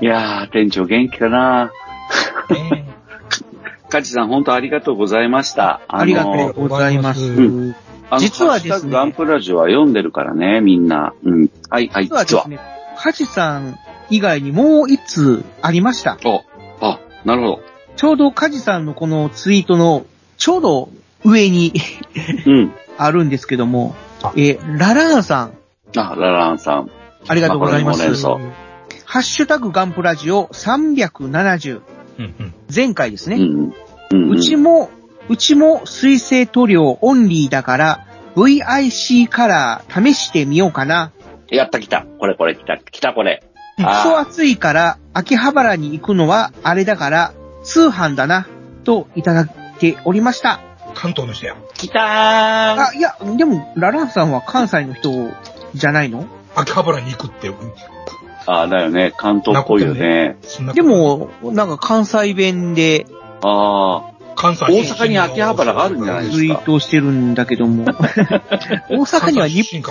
[0.01, 1.71] いやー、店長元気かな
[2.49, 2.85] ね
[3.89, 5.81] カジさん本当ありがとうございました。
[5.87, 7.21] ありがとうございます。
[7.21, 7.75] う
[8.09, 11.13] あの実はですねガンプラジオは読んでるからね、みんな。
[11.23, 11.49] うん。
[11.69, 12.25] はい、はい、実は。
[12.25, 13.77] 実はカジさん
[14.09, 16.17] 以外にもう一通ありました。
[16.25, 16.43] お、
[16.81, 17.61] あ、なるほど。
[17.95, 20.05] ちょうどカジさんのこのツイートの
[20.37, 20.89] ちょうど
[21.23, 21.73] 上に
[22.45, 22.73] うん。
[22.97, 23.93] あるんですけども、
[24.37, 25.53] えーララーンさん、
[25.97, 26.89] あ、ラランさん。
[27.27, 28.25] ありがとうございます。
[29.05, 31.81] ハッシュタグガンプラジオ370、
[32.17, 32.53] うんうん。
[32.73, 33.37] 前回ですね。
[33.37, 33.73] うん。
[34.11, 34.29] うん。
[34.29, 34.89] うちも、
[35.29, 41.11] うちも水性塗料オンリーだから、VIC カラー試してみようかな。
[41.49, 42.05] やった来た。
[42.19, 42.77] これこれ来た。
[42.77, 43.43] 来たこれ。
[43.77, 47.33] クソ暑いから、秋葉原に行くのはあれだから、
[47.63, 48.47] 通販だな、
[48.83, 50.61] といただいておりました。
[50.93, 51.55] 関東の人や。
[51.73, 55.11] 来たーあ、いや、でも、ラランさんは関西の人
[55.73, 56.25] じゃないの？
[56.55, 57.51] 秋葉原に行くって、
[58.47, 59.11] ああ、だよね。
[59.17, 60.37] 関東っぽいよね。
[60.43, 63.05] そんなで、も、なんか関西弁で
[63.43, 67.85] ああ、関西大阪に秋葉原があるんじゃないですツイートしてるんだけども。
[67.85, 69.81] 大阪には日。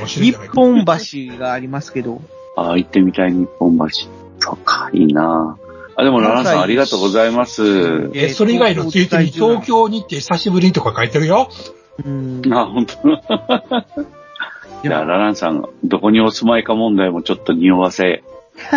[0.55, 2.21] 本橋がありますけど。
[2.57, 4.09] ああ、行ってみたい日本橋。
[4.39, 5.57] そっか、いいな
[5.97, 8.11] あ、でも、ラランさんありがとうございます。
[8.15, 11.49] え、それ以外のツイートに東京に行って久しぶりとか書いてるよ。
[12.05, 12.43] うん。
[12.53, 12.95] あ、本当。
[14.83, 18.23] じゃあ、ラランさん、どこにお住まいか問題もちょっと匂わせ、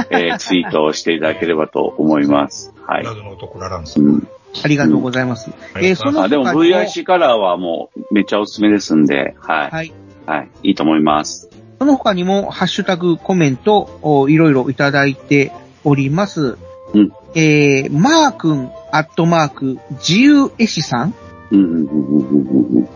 [0.09, 2.74] えーツイートをしていただければと思います。
[2.86, 3.03] はい。
[3.03, 3.99] 謎の男ラランス。
[3.99, 4.28] うん、
[4.64, 5.52] ありがとうございます。
[5.76, 9.72] えーそのあ、でも VIC カラーはもうめっちゃおすすめですんで、はい。
[9.72, 9.93] はい。
[10.26, 10.50] はい。
[10.64, 11.50] いいと思います。
[11.80, 15.52] その他にも、ハッシュタグ、コメント、おいろいろいただいて
[15.84, 16.58] おります。
[16.93, 21.14] うんえー、マー君、アットマーク、自由絵師さん、
[21.52, 22.89] うん、うん、うん、うん、うん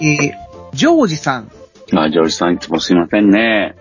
[0.00, 0.32] えー、
[0.72, 1.50] ジョージさん、
[1.92, 1.98] うん。
[1.98, 3.76] あ、ジョージさんいつもすいませんね。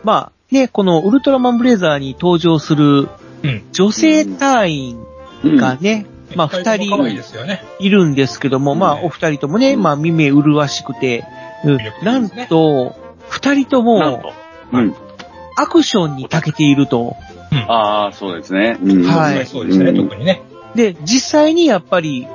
[0.03, 3.09] まあね、このウルトラマンブレザーに登場する
[3.43, 3.63] うん。
[3.71, 5.05] 女性隊員
[5.43, 5.57] うん。
[5.57, 6.05] がね、
[6.35, 7.63] まあ二人いですよね。
[7.79, 8.79] いるんですけども、うん。
[8.79, 11.25] まあお二人ともね、まあ耳麗しくて、
[12.03, 12.95] なんと、
[13.29, 14.33] 二人とも。
[15.57, 17.15] アクションに長けていると。
[17.51, 18.77] ああ、そうですね。
[18.81, 19.03] うん。
[19.03, 20.41] はいそうですね、うん特にね。
[20.75, 22.27] で、実際にやっぱり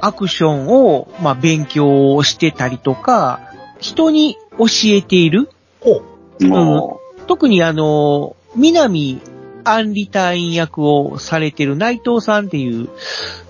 [0.00, 3.40] アクションを、まあ、勉強してたりとか、
[3.80, 5.50] 人に教えている。
[5.80, 6.02] ほ
[6.40, 6.44] う。
[6.46, 9.20] も特にあの、南
[9.64, 12.88] 安利隊員役をされてる内藤さんっていう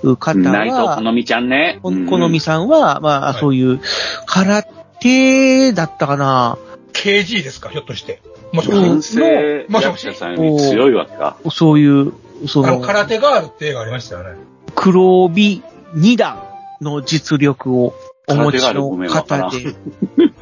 [0.02, 1.78] う、方内藤は、好みちゃんね。
[1.82, 3.80] こうん好みさんは、まあ、はいそういう、
[4.26, 4.62] 空
[5.00, 6.58] 手だったかな。
[6.92, 8.20] KG ですか、ひょっとして。
[8.52, 9.20] もしかうんして。
[9.20, 11.36] 男性もしもし役者さんより強いわけか。
[11.50, 12.12] そういう、
[12.46, 14.36] そあの、の、空手ガールって映画ありましたよね。
[14.74, 15.62] 黒帯
[15.94, 16.42] 二段
[16.80, 17.94] の実力を
[18.28, 19.74] お持ちの方で。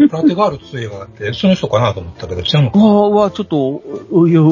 [0.09, 2.79] 空手ガールって映画があって、その人かなと思ったけど、違うのか。
[2.79, 3.83] わは、ちょっと、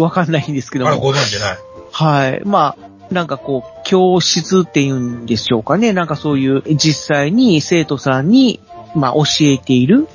[0.00, 1.02] わかんないんですけどあれ、も。
[1.02, 1.58] ご存知ない。
[1.90, 2.42] はい。
[2.44, 5.92] まあ、なんかこう、教室っていうんでしょうかね。
[5.92, 8.60] なんかそういう、実際に生徒さんに、
[8.94, 10.08] まあ、教えている、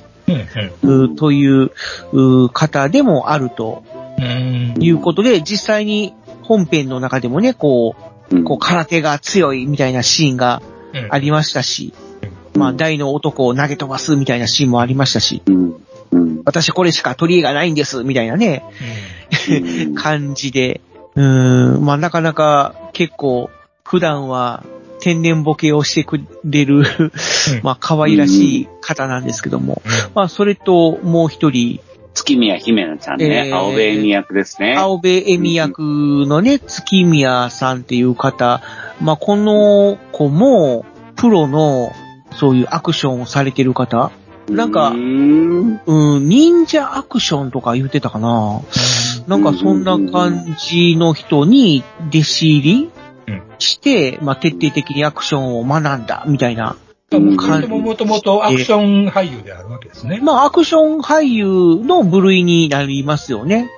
[1.16, 1.70] という
[2.12, 3.82] う方でもあると。
[4.78, 7.94] いうことで、実際に本編の中でもね、こ
[8.30, 8.44] う、うん。
[8.44, 10.62] こう、空手が強いみたいなシーンが
[10.92, 11.08] うん。
[11.10, 11.94] ありましたし、
[12.54, 15.42] まあ、大の男を投げ飛ばすみたいなシーンもありましたし。
[16.44, 18.64] 私これしか取り柄がないんです、みたいなね、
[19.88, 19.94] うん。
[19.94, 20.80] 感じで、
[21.14, 23.50] うーん、まあなかなか結構
[23.84, 24.64] 普段は
[25.00, 26.84] 天然ボケをしてくれる、
[27.62, 29.82] まあ可愛らしい方なんですけども、
[30.14, 31.80] まあそれともう一人、
[32.14, 33.48] 月宮姫奈ちゃんね。
[33.48, 34.76] えー青部恵美役ですね。
[34.76, 38.62] 青部恵美役のね、月宮さんっていう方、
[39.00, 40.84] まあこの子も
[41.16, 41.92] プロの
[42.32, 44.10] そういうアクションをされてる方、
[44.48, 45.80] なんかうーん。
[45.86, 48.60] うん、忍者アクションとか言ってたかな。
[49.26, 52.99] なんかそんな感じの人に弟子入りうん
[53.58, 56.76] して、まあ徹底的にアクションを学んだみたいな。
[57.12, 60.20] ももともとアクション俳優であるわけですね。
[60.22, 63.68] まあアクション俳優の部類になりますよね。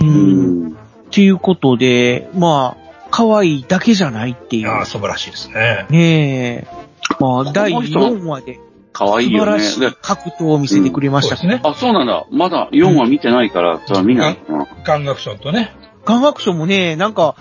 [0.00, 0.08] うん。
[0.08, 0.66] ううん。
[0.68, 0.72] ん。
[0.72, 0.76] っ
[1.10, 4.68] ていうことで、まあ、可愛いだけじゃないっていう。
[4.68, 5.86] ああ、素晴らしいですね。
[5.90, 6.84] ねえ。
[7.20, 8.58] まあ、第4話で
[8.92, 9.58] 可愛いよね。
[9.60, 11.68] 素晴らしいで格闘を見せてくれましたそうですね。
[11.68, 12.26] あ、そうなんだ。
[12.30, 14.66] まだ4話見てないから、それは見ないな。
[14.84, 15.74] ガンガクションとね。
[16.04, 17.36] ガンアクションもね、なんか、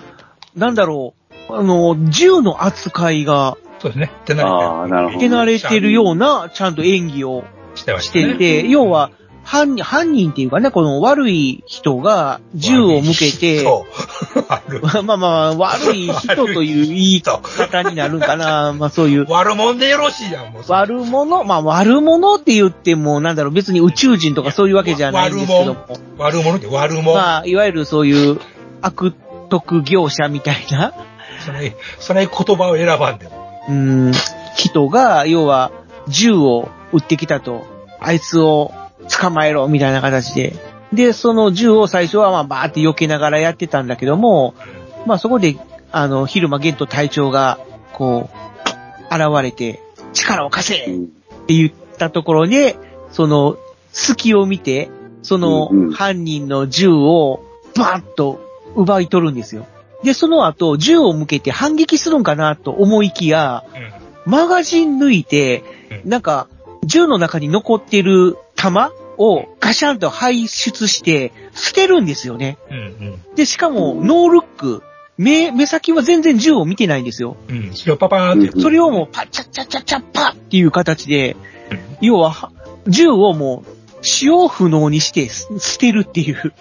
[0.56, 4.12] なんだろう、あの、銃の扱いがそうですね。
[4.26, 5.20] 手慣れてああ、なるほど。
[5.20, 7.44] 手慣れてるような、ちゃんと演技を
[7.76, 8.36] してまししたてね。
[8.36, 9.12] て、要は、
[9.44, 13.86] 犯人、犯人っていうかね、この悪い人が銃を向けて、そ
[14.38, 14.46] う。
[14.48, 14.82] ある。
[15.04, 18.72] まあまあ、悪い人という言い方になるんかな。
[18.72, 19.26] まあそういう。
[19.30, 20.64] 悪者でよろしいやん、もう。
[20.70, 21.44] 悪者？
[21.44, 25.88] まあ悪者って言っても、なんだろう、別に宇宙人とかそういうわけじゃないんですけども。
[26.18, 27.14] 悪者って悪者。
[27.14, 28.39] まあ、いわゆるそういう
[28.82, 29.14] 悪
[29.50, 30.94] 徳業者みたいな、
[31.46, 33.62] それ、それ言葉を選ばんでも。
[33.68, 34.12] うーん、
[34.56, 35.72] 人が、要は、
[36.08, 37.66] 銃を撃ってきたと、
[38.00, 38.72] あいつを
[39.10, 40.54] 捕まえろ、みたいな形で。
[40.91, 44.54] で、その銃を最初はまあバーって避けながらやってたんだけども、
[45.06, 45.58] まあそこで、
[45.91, 47.60] あの、昼間ゲント隊長が、
[47.94, 49.80] こう、現れて、
[50.14, 51.08] 力を貸せうんっ
[51.48, 52.76] て言ったところで、
[53.12, 53.58] その、
[53.91, 54.89] 隙を見て、
[55.22, 57.44] その犯人の銃を
[57.76, 58.41] バーッと
[58.76, 59.66] 奪い取るんですよ。
[60.04, 63.64] で、その後、銃を向けて反撃するんかなと思いきや、
[64.26, 65.64] マガジン抜いて、
[66.04, 66.47] うんなんか、
[66.84, 72.58] 銃の中に残ってる弾をガシャンと排出して捨てるんですよね。
[72.70, 74.84] うんで、しかも、ノールック。
[75.16, 77.38] 目、目先は全然銃を見てないんですよ。
[77.47, 77.58] うん。
[77.58, 77.74] うん。
[77.76, 81.36] それをパパーンってうんそれをもうパッチャッチャッチャッチャッパッっていう形で、
[82.01, 82.51] 要は、は
[82.88, 86.54] 銃をもう、使用不能にしてす捨てるっていう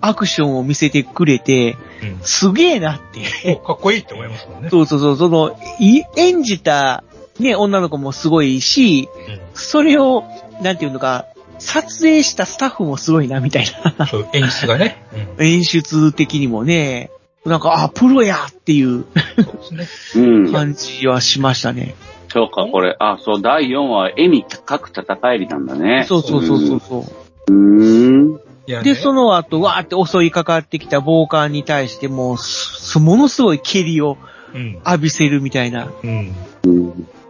[0.00, 1.76] アクションを見せてくれて、
[2.22, 3.00] すげえなっ
[3.42, 3.58] て。
[3.62, 4.70] おかっこいいって思いますもんね。
[4.70, 7.02] そうそうそう、その、い演じた、
[7.40, 9.08] ね、女の子もすごいし、
[9.54, 10.24] それを、
[10.62, 11.26] なんていうのか、
[11.58, 13.66] 撮影したスタッフもすごいな、みたい
[13.96, 14.06] な。
[14.06, 15.02] そう、演出がね。
[15.38, 15.46] うん。
[15.46, 17.10] 演出的にもね、
[17.44, 19.04] なんか、あ、プロやっていう
[19.36, 20.26] そうですね。
[20.26, 20.52] うん。
[20.52, 21.94] 感じはしましたね。
[22.34, 26.04] そうか、これ、あ、そう、第4話、笑み各戦えりなんだね。
[26.08, 27.04] そうそうそうそうそ
[27.48, 27.52] う。
[27.52, 28.36] ん。
[28.82, 34.18] で、その後、わーって襲いかかってきた暴漢に対してもう、すものすごい蹴りを
[34.52, 34.72] うん。
[34.84, 35.88] 浴びせるみたいな。
[36.02, 36.34] うん。
[36.64, 36.88] うん。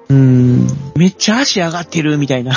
[0.08, 0.66] うーん。
[0.96, 2.54] めっちゃ足上がってるみたいな。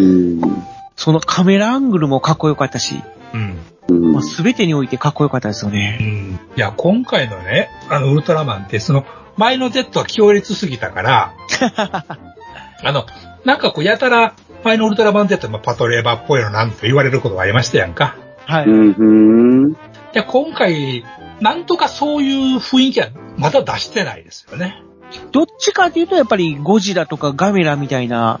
[0.00, 0.62] うん。
[0.94, 3.02] そのカメラアングルもかっこよかったし、
[3.34, 3.58] うん。
[3.88, 5.98] うんまあ、全てにおいてかっこよかったですようね。
[6.00, 6.40] ん。
[6.56, 9.04] いや、今回のね、あの、ウルトラマンって、その、
[9.36, 11.32] 前の Z は強烈すぎたから、
[12.82, 13.06] あの、
[13.44, 14.34] なんかこう、やたら、
[14.64, 18.16] 前のウルトラマン Z もパトレーバーっぽいのなんて言われることがありましたやんか。
[18.46, 18.66] はい。
[20.12, 21.04] で、今回、
[21.40, 24.82] なんとかそういう雰囲気はまだ出してないですよね。
[25.32, 28.40] どっちかっていうと、やっぱりゴジラとかガメラみたいな、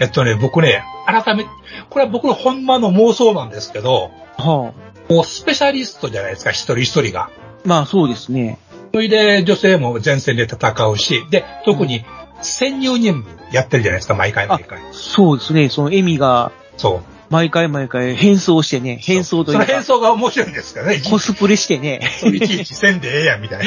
[0.00, 1.46] えっとね、僕ね、改め、
[1.88, 7.30] これは僕のほんまの妄想なんですけど、はあ、もうスペシャリストじゃないですか、一人一人が。
[7.64, 8.58] まあそうですね。
[8.96, 12.02] それで女性も前線で戦うし、で、特に
[12.40, 14.80] 潜入任務やってるじゃないですか、毎回毎回。
[14.92, 15.68] そうですね。
[15.68, 17.16] そのエミが、そう。
[17.28, 21.02] 毎回毎回変装してね、変装といそうの変か、装が面白いんですからね。
[21.10, 22.00] コスプレしてね。
[22.24, 23.64] いちいちせんでええやん、みたいな。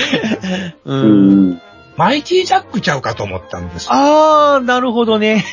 [0.86, 0.96] う。
[0.96, 1.62] うんん。
[1.96, 3.92] マイティジャックちゃうかと思ったんですよ。
[3.92, 5.46] あー、なるほどね。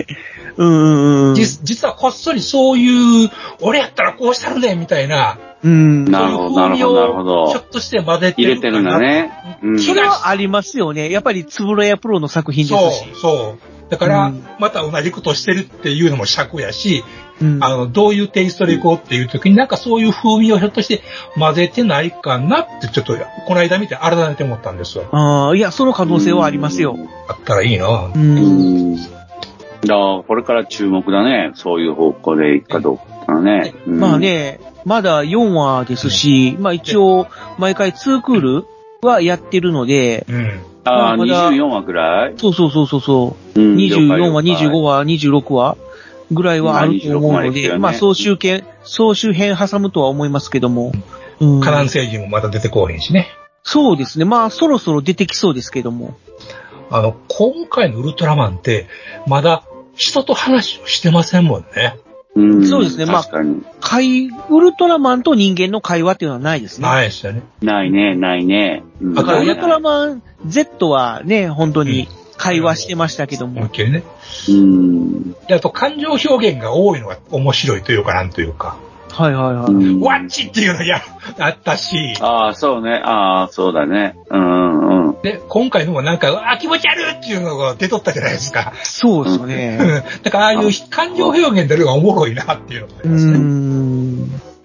[0.56, 1.34] うん。
[1.34, 6.04] 実実はこっそりそういう、俺やったらこうしたるねんみたいな、うん。
[6.04, 9.58] なるほどなるほどなるほどちょっとして混ぜて入れてるんだね。
[9.62, 9.78] うん。
[9.80, 11.10] それはありますよね。
[11.10, 13.04] やっぱりつぶらやプロの作品ですし。
[13.12, 13.58] そう、そう。
[13.90, 17.04] だから、うんまた同じことしてるっていうのも尺やし、
[17.40, 21.02] うんあの、どういうテイストでいこうっていう時になんかそういう風味をひょっとして
[21.38, 25.08] 混ぜてないかなってちょっと、この間見て改めて思ったんですよ。
[25.12, 26.96] ああ、いや、その可能性はありますよ。
[27.28, 28.12] あったらいいなう。
[28.14, 28.96] うんん。
[28.96, 29.94] だ
[30.26, 31.52] これから注目だね。
[31.54, 33.74] そういう方向でいくかどうかね。
[33.86, 34.18] うんまあ。
[34.18, 37.26] ね、まだ4話ですし、まあ一応、
[37.58, 38.66] 毎回2クール
[39.02, 40.60] はやってるので、うん。
[40.84, 42.34] ああ、まだ24話ぐらい？
[42.36, 45.76] そうそうそうそうそう、うん24話、了解25話、26話
[46.32, 50.92] ぐらいはあると思うまあの26まで来てるよねで、まあ総集編、総集編挟むとは思いますけども。
[51.40, 53.28] うんカナン星人もまだ出てこうへんしね。
[53.62, 54.24] そうですね。
[54.24, 56.16] まあそろそろ出てきそうですけども。
[56.90, 58.86] あの、今回のウルトラマンって、
[59.26, 59.62] まだ
[59.94, 61.96] 人と話をしてませんもんね。
[62.38, 63.62] うんそうですねまかに。
[63.80, 66.86] 会、ウルトラマンと人間の会話っていうのはないですね。
[66.86, 67.42] ないですよね。
[67.62, 68.84] ないね、ないね。
[69.00, 73.60] うんだから、ウルトラマン Z はね、本当に会話してましたけども。
[73.60, 74.04] 思いっきりね。
[74.48, 75.32] うん。
[75.32, 78.76] で、あと感情表現が多いのが面白いというかなんというか。
[79.18, 79.72] はいはいはい。
[79.72, 81.02] うんワッチっていうのや、
[81.38, 83.02] あったし、ああ、そうね。
[83.04, 84.16] ああ、そうだね。
[84.30, 85.22] うんうん。
[85.22, 88.72] で、今回のもなんか、あ、気持ち悪いっていうのが出とったじゃないですか。
[88.84, 89.76] そうですね。
[89.76, 93.32] んだから、ああいう感情表現出るのがおもろいなっていうのがありますね。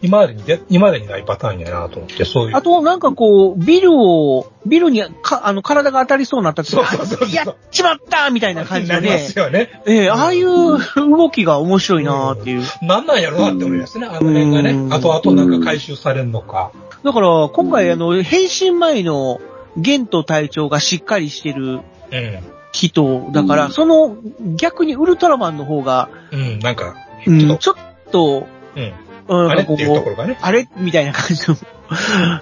[0.03, 0.07] ん。
[0.07, 2.55] 今までにで、今までにないパターンやなと思って、そういう。
[2.55, 9.19] あと、なんかこう、ビルを、ビルにか、あの、体が当たりそうになった時そうそうそうやっちまったみたいな感じでなりまね。
[9.19, 9.81] すよね。
[9.85, 12.63] ええああいう動きが面白いなっていう。
[12.81, 14.71] なんなんやろなって思いますね、あの辺がね。
[14.71, 16.71] うん後々なんか回収されるのか。
[17.03, 19.41] だから、今回あの、変身前の
[19.77, 21.79] ゲント隊長がしっかりしてる
[22.11, 22.39] うん。
[22.71, 24.17] 人だから、うんその
[24.55, 26.95] 逆にウルトラマンの方が、うん、なんか、
[27.25, 27.75] うんちょっとちょっ
[28.11, 28.93] と、うん。
[29.27, 30.37] うんあれっていうとこころがねう。
[30.41, 31.57] あれみたいな感じの、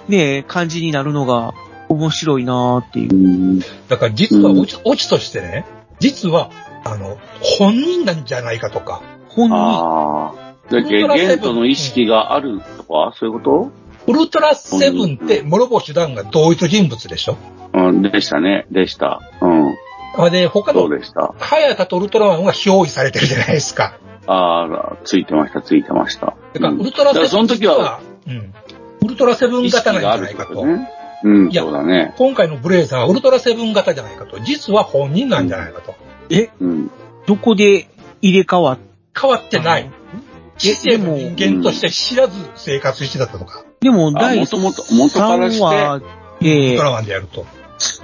[0.08, 1.54] ね感じになるのが
[1.88, 3.16] 面白いなっていうう。
[3.16, 3.60] ん。
[3.88, 5.64] だから実はオチ、オチとしてね、
[5.98, 6.50] 実は、
[6.84, 9.56] あの、本人なんじゃないかとか、本人。
[9.56, 10.54] ああ。
[10.70, 13.70] で、ゲゲントの意識があるとか、そういうこ
[14.06, 17.36] ウルトラセブンって諸星団が同一人物でしょ？
[17.72, 18.66] とうん、でしたね。
[18.70, 19.20] でした。
[19.40, 19.74] うん。
[20.18, 21.34] あで、他の、そうでした。
[21.38, 23.98] 早田とウルトラマンは憑依されてるじゃないですか。
[24.26, 26.26] ああ、ついてました、ついてました。
[26.26, 28.54] だから、うんウルトラセブンその時は、うん。
[29.04, 30.62] ウルトラセブン型なんじがあるってゃないかと。
[31.24, 32.14] うん、いやそうだね。
[32.18, 34.40] 今回のブレイザーはウルトラセブン型じゃないかと。
[34.40, 35.94] 実は本人なんじゃないかと。
[36.60, 36.90] うん。
[37.26, 37.88] どこで
[38.20, 38.78] 入れ替わっ
[39.18, 39.90] 変わってない。
[40.58, 46.00] 知性も人間として知らず生活してたとか、でも、あ第もともと、元からし3て、話ウ
[46.44, 47.46] ルでト、ラマンでやると。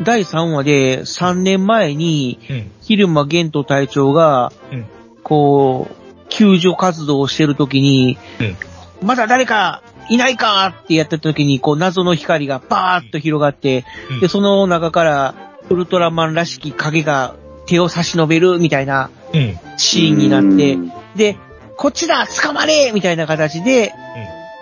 [0.03, 2.71] 第3話で3年前に、うん。
[2.83, 4.87] 昼間玄斗隊長が、うん
[5.23, 8.57] こう、救助活動をしてるときに、うん
[9.01, 15.35] まだ誰かいないかってやったときに、こう謎の光がパーッと広がって、うんで、その中から
[15.70, 19.59] ウルトラマンらしき影が手を差し伸べるみたいなうん。
[19.76, 21.37] シーンになってうん、で、
[21.76, 23.93] こっちだ捕まれみたいな形で、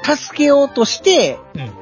[0.03, 1.39] 助けようとして。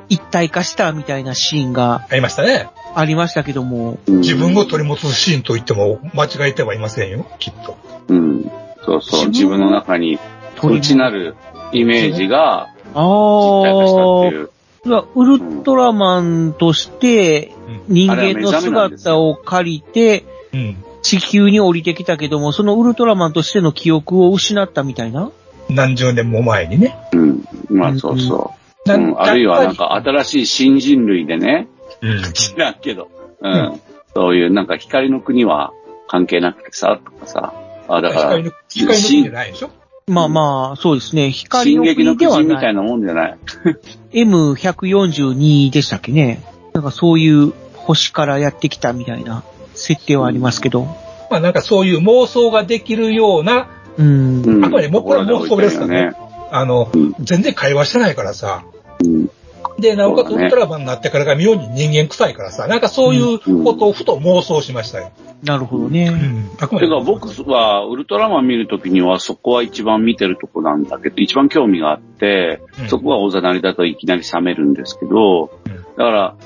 [0.09, 2.69] 一体化したみたいなシーンがありましたね。
[2.95, 7.77] ありましたけども、うん自分を取り持つシーンと言っても間違えてはいませんよ、きっと。
[8.09, 8.51] うん。
[8.85, 10.19] そうそう、自分の中に
[10.63, 11.35] 内なる
[11.73, 14.51] イメージがあ実体化したってーいう。
[14.87, 17.55] いやウルトラマンとして
[17.89, 17.95] うん。
[17.95, 20.85] 人間の姿を借りてうん。
[21.03, 25.31] 地球に降りてきたけども、そのウルトラマンとしての記憶を失ったみたいな？
[25.69, 26.97] 何十年も前にね。
[27.13, 27.45] うん。
[27.69, 28.55] まあそうそ
[28.87, 28.89] う。
[28.89, 31.69] なうん、あるいはなんか新しい新人類でね、
[32.01, 32.23] うん。
[32.33, 33.11] 知らんけど、
[33.41, 33.53] うん。
[33.53, 33.81] う
[34.15, 35.73] そういうなんか光の国は
[36.09, 37.53] 関係なくてさ、とかさ。
[37.89, 39.71] あ、だから光、の、光の国じゃないでしょ？
[40.07, 41.31] まあまあ、そうですね。
[41.31, 42.45] 光の進撃の国ではない。
[42.45, 43.39] 国みたいなもんじゃない。
[44.13, 46.43] M142 でしたっけね。
[46.75, 49.43] なんかそういう星からやってきたみたいな
[49.75, 50.85] 設定はありますけど。
[51.31, 54.43] まあなんかそういう妄想ができるような、うん。
[54.43, 56.13] うんあくまでもうこれは妄想ですよね。
[56.51, 58.65] あのうん、全然会話してないからさ。
[59.03, 59.31] うん。
[59.79, 65.11] で、なおかつウルトラマンになってからが妙に人間臭いからさ、なんかそういうことをふと妄想しましたよ。
[65.43, 66.09] なるほどうね。
[66.09, 66.51] ん。
[66.61, 76.37] あくまでてか僕はウルトラマン見るときにはそこは一番見てるとこなんだけど、一番興味があって、うんそこがおざなりだといきなり冷めるんですけど、うんだから、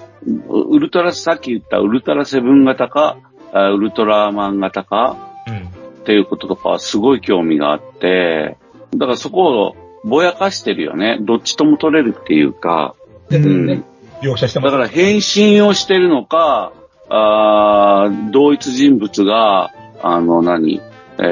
[0.49, 3.19] ウウルトラ、さっき言ったウルトラセブン型か、
[3.53, 5.17] あウルトラマン型か
[5.47, 5.57] うん。
[5.57, 8.57] っていうこととかはすごい興味があって、
[8.95, 11.19] だからそこをぼやかしてるよね。
[11.21, 12.95] どっちとも取れるっていうか、
[13.31, 14.73] 描写してます。
[14.73, 16.73] だから変身をしてるのか、
[17.09, 19.73] あー同一人物が、
[20.03, 20.81] あの何、
[21.19, 21.23] え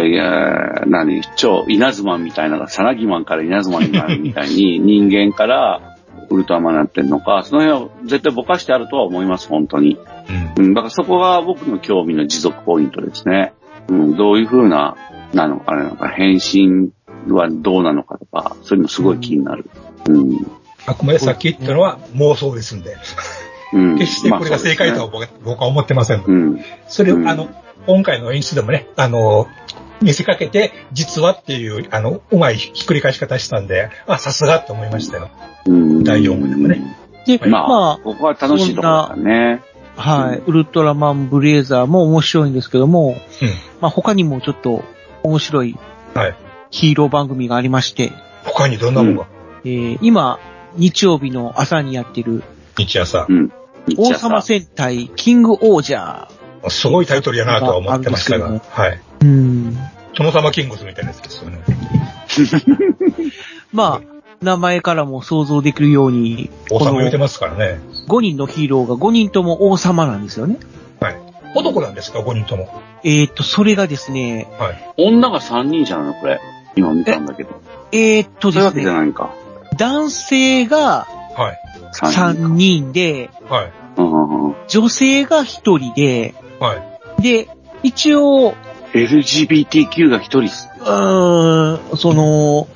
[0.84, 5.96] ー何、超稲妻みたいな、さなぎマンから稲妻になるみたいに 人間から
[6.28, 9.98] ウルトラマンになってるのか、その辺は絶対ぼかしてあるとは思います、本当に。
[10.56, 10.64] うん。
[10.64, 13.52] うん、だからそこが僕の興味の持続ポイントですね。
[13.88, 14.96] うん、どういう風な、
[15.34, 16.90] なのか、あれなのか、変身
[17.28, 19.66] はどうなのかとか、そういうのすごい気になる。
[20.08, 20.46] うん。
[20.86, 22.96] あくまでさっき言ったのは妄想ですんで。
[23.72, 23.98] うん。
[23.98, 26.32] 決してこれが正解とは僕僕は思ってませんので。
[26.32, 26.64] うん。
[26.88, 27.48] それを、うんあの、
[27.86, 29.48] 今回の演出でもね、あの、
[30.02, 35.30] 見せかけて、実はっていう、あの、うまいひっくり返し方したんで、あ、さすがって思いましたよ。
[35.66, 36.04] うん。
[36.04, 36.96] 第四話でもね。
[37.26, 39.62] で、まあ、まここは楽しいところだね。
[39.96, 40.42] あ、はい。
[40.46, 43.16] ウルトラマンブレイザーも面白いんですけども、うん。
[43.80, 44.84] まあ他にもちょっと
[45.22, 45.76] 面白い
[46.14, 46.36] はい。
[46.70, 48.12] ヒーロー番組がありまして、
[48.44, 49.26] 他にどんなものが、
[49.64, 50.38] えー今、
[50.76, 52.42] 日曜日の朝にやってる
[52.76, 53.52] 日朝う、ん。
[53.96, 56.70] 王様戦隊キングオージャー。
[56.70, 59.00] すごいタイトルやなとは思ってましたが、はい。
[59.22, 59.76] うん。
[60.14, 61.60] 殿様キングスみたいなやつですよね。
[63.72, 67.80] まあ、名前からも想像できるように、王様言うてまますからね。
[68.08, 70.58] 5人のヒーローが5人とも王様なんですよね。
[71.00, 71.16] はい。
[71.54, 72.68] 男なんですか、5人とも？
[73.04, 74.94] えーっと、それがですね、はい。
[74.96, 76.40] 女が3人じゃないのこれ。
[76.74, 77.60] 今見たんだけど。
[77.92, 79.30] えーっとですそういうわけじゃね、ないんか。
[79.76, 81.06] 男性が
[81.36, 81.60] はい。
[81.94, 83.30] 3人で。
[84.68, 86.76] 女性が1人で、は
[87.18, 87.22] い。
[87.22, 87.48] で、
[87.82, 88.54] 一応、
[88.92, 90.40] LGBTQ が1人。
[90.42, 92.66] うーん、その、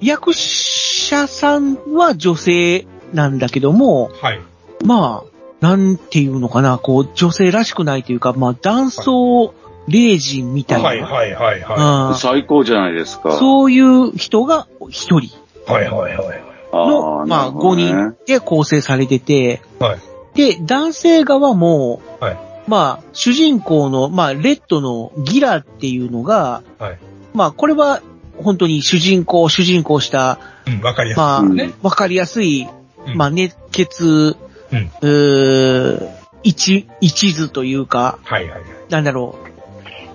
[0.00, 4.40] 役者さんは女性なんだけども、はい。
[4.84, 9.54] まあ、なんていうのかな、こう、女性らしくないというか、まあ、男装
[9.88, 13.32] 霊人みたいな、はいはいはいはあー最高じゃないですか。
[13.38, 15.43] そういう人が一人い。
[15.66, 16.54] はいはいはい。
[16.72, 20.00] の、あーまあ、なるほどね5人で構成されてて、はい。
[20.34, 22.38] で、男性側も、はい。
[22.66, 26.98] まあ、主人公の、まあ、レッドのギラっていうのが、はい。
[27.34, 28.02] まあ、これは、
[28.42, 31.22] 本当に主人公、主人公した、うん、わかりやすい。
[31.22, 32.66] まあ、うんね、わかりやすい、
[33.06, 34.36] うんまあ、熱血、
[34.72, 36.10] うんうー
[36.42, 38.70] 一、一途というか、はいはいはい。
[38.90, 39.38] なんだろ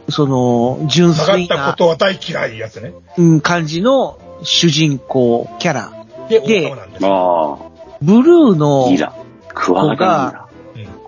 [0.07, 2.93] う、その、純曲がったこ粋な、とは大嫌いやつね。
[3.17, 6.05] うん、感じの主人公キャラ。
[6.29, 6.73] で、で
[8.01, 9.13] ブルーのあ、ギラ。
[9.53, 10.49] クワガタなんだ。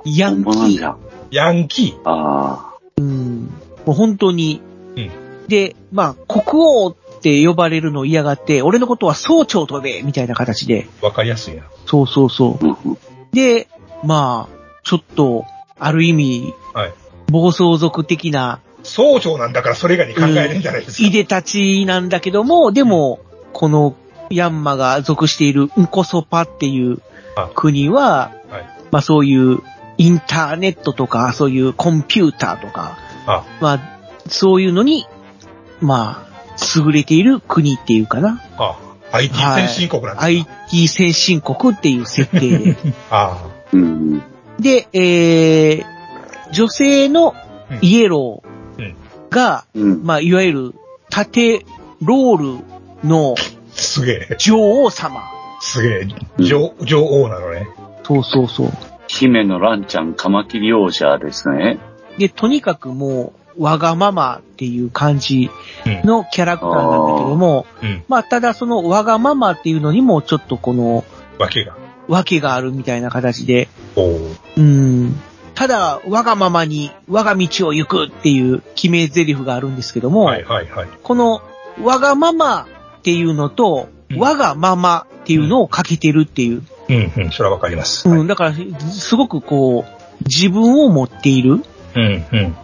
[0.05, 0.95] ヤンキー。
[1.31, 2.01] ヤンキー。
[2.05, 3.43] あうん、
[3.85, 4.61] もう本当に。
[4.95, 5.21] うん
[5.51, 10.87] で、まあ、国王って呼ばれるのを嫌がって、俺のことは総長とべみたいな形で。
[11.01, 11.63] わかりやすいな。
[11.85, 13.35] そうそうそう。
[13.35, 13.67] で、
[14.01, 15.43] まあ、ちょっと、
[15.77, 16.93] ある意味、はい。
[17.29, 21.07] 暴走族的な、総長なんだからそれ以外に考えるんじゃないですか。
[21.07, 23.19] いでたちなんだけども、でも、
[23.53, 23.95] この
[24.29, 26.99] ヤンマが属しているンコソパっていう
[27.35, 28.65] あ国は、はい。
[28.91, 29.59] まあそういう
[29.97, 35.05] インターネットとか、そういうコンピューターとか、あ、まあそういうのに、
[35.79, 36.31] まあ、
[36.77, 38.41] 優れている国っていうかな。
[38.57, 38.77] あ、
[39.11, 42.77] IT 先進国なんですか、IT 先進国っていう設定。
[43.09, 44.23] あうんうん。
[44.59, 45.85] で、えー、
[46.51, 47.35] 女性の
[47.81, 48.50] イエロー
[49.31, 50.03] が、うん。
[50.03, 50.75] まあいわゆる
[51.09, 51.65] 縦
[52.01, 53.41] ロールのあ、
[53.73, 55.23] すげえ、女王様。
[55.59, 56.07] すげえ、
[56.37, 57.67] 女、女王なのね。
[58.03, 58.69] そうそうそう。
[59.07, 61.79] 姫のランちゃん、カマキリ王者ですね。
[62.17, 65.49] で、とにかくもう、わがままっていう感じ
[65.85, 66.07] うん。
[66.07, 68.03] のキャラクターなんだけども、うん。
[68.07, 71.03] まあ、ただそのわがままっていうのにもちょっとこの、
[71.39, 71.75] わけが。
[72.07, 75.19] 訳があるみたいな形で、おーうん。
[75.61, 80.87] ただ、我がままに我が道を行くっていう決め台詞があるんですけども、はいはいはい。
[81.03, 81.43] この
[81.83, 86.63] わがままっていうのと、うん我がままっていうのをかけてるっていう。
[86.89, 88.09] うんうん、それはわかります。
[88.09, 88.53] うん、だから、
[88.89, 91.63] すごくこう、自分を持っている、
[91.95, 92.55] うんうん。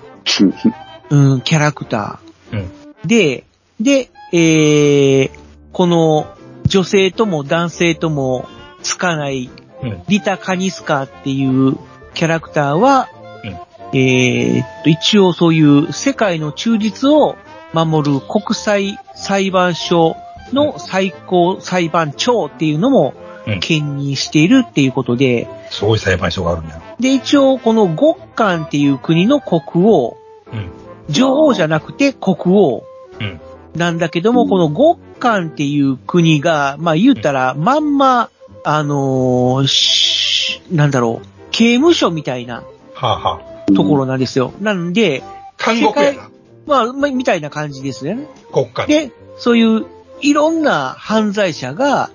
[1.36, 2.58] うん、キャラクター。
[2.58, 2.72] うん
[3.06, 3.44] で、
[3.80, 5.30] で、えー、
[5.72, 6.36] この
[6.66, 8.50] 女性とも男性とも
[8.82, 9.52] つかない
[9.84, 10.02] うん。
[10.08, 11.78] リタ・カニスカっていう
[12.18, 13.10] キャラクターは、
[13.44, 13.98] うん。
[13.98, 17.36] えーっと、一応そういう世界の中実を
[17.74, 20.16] 守る国際裁判所
[20.52, 23.14] の最高裁判長っていうのも
[23.46, 23.60] うん。
[23.62, 26.76] 兼任しているっていうことで、すごい裁判所があるんだ。
[26.76, 26.82] よ。
[27.00, 30.18] で、一応この極寒っていう国の国王、
[30.52, 30.70] うん。
[31.08, 32.84] 女王じゃなくて国王。
[33.22, 33.40] うん。
[33.76, 38.30] なんだけども、この極寒っていう国が、まあ言うたら、まんま、
[38.66, 43.72] あのーしなんだろう、刑務所みたいなはあはあ。
[43.74, 44.54] ところなんですよ。
[44.62, 45.24] なんで、
[45.64, 46.30] 監獄やな。
[46.68, 48.28] まあ、まあ、みたいな感じですよね。
[48.54, 48.88] 国家の。
[48.88, 49.88] で、そういう、
[50.22, 52.12] いろんな犯罪者が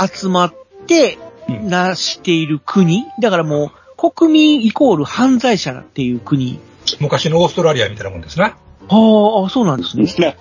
[0.00, 0.54] 集まっ
[0.86, 3.04] て、うんなしている国。
[3.20, 6.58] だからもう、国民イコール犯罪者っていう国。
[6.98, 8.46] 昔のオーストラリアみたいなもんですな。
[8.46, 8.54] あ
[8.88, 10.36] あ、そうなんですね。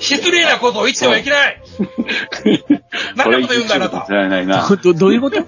[0.00, 1.62] 失礼なことを言ってはいけない
[3.16, 4.12] 何なこと言うんだあなた知。
[4.12, 4.66] らないな。
[4.82, 5.36] ど、どういうこと？
[5.36, 5.46] 引っ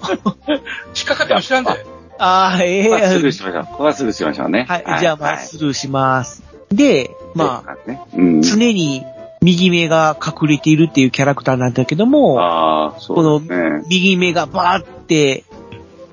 [1.07, 1.71] かかっても知らんで。
[2.17, 3.63] ああ、ええここはすぐしましょう。
[3.65, 4.65] ここはすぐしましょうね。
[4.69, 6.43] はい、じゃあまあ、はいスルーします。
[6.69, 8.41] で、まあ、あ、ね、うん。
[8.41, 9.03] 常に
[9.41, 13.83] 右目が隠れているっていうキャラクターなんだけども、ああ、そうですね。
[13.89, 15.43] 右目がバーって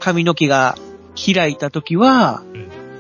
[0.01, 0.77] 髪の毛が
[1.15, 2.43] 開いた時は、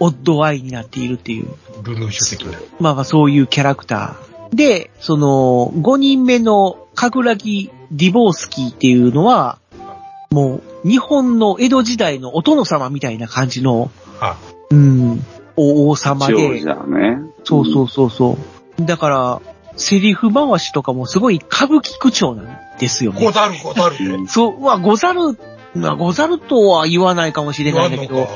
[0.00, 1.48] オッドアイになっているっていう、
[1.82, 2.58] ルルーシュ的な。
[2.80, 4.31] まあまあそういうキャラクター。
[4.52, 9.58] で、その、5人目のカグラギ・ディボースキーっていうのは、
[10.30, 13.90] もう、日本の江戸時代のお殿様みたいな感じの、
[14.20, 14.36] あ、
[14.70, 15.24] うん、
[15.56, 17.18] お王様でジ、だね。
[17.44, 18.38] そうそうそうそ
[18.78, 18.84] う。
[18.84, 19.40] だから、
[19.76, 23.24] セリフ回しとかもすごい歌舞伎口調なんですよね。
[23.24, 24.14] ござるござる。
[24.14, 24.26] うん。
[24.26, 25.38] そう、うわ、ござる、
[25.74, 28.30] まあ、ござるとは言わないかもしれないんだけど、か。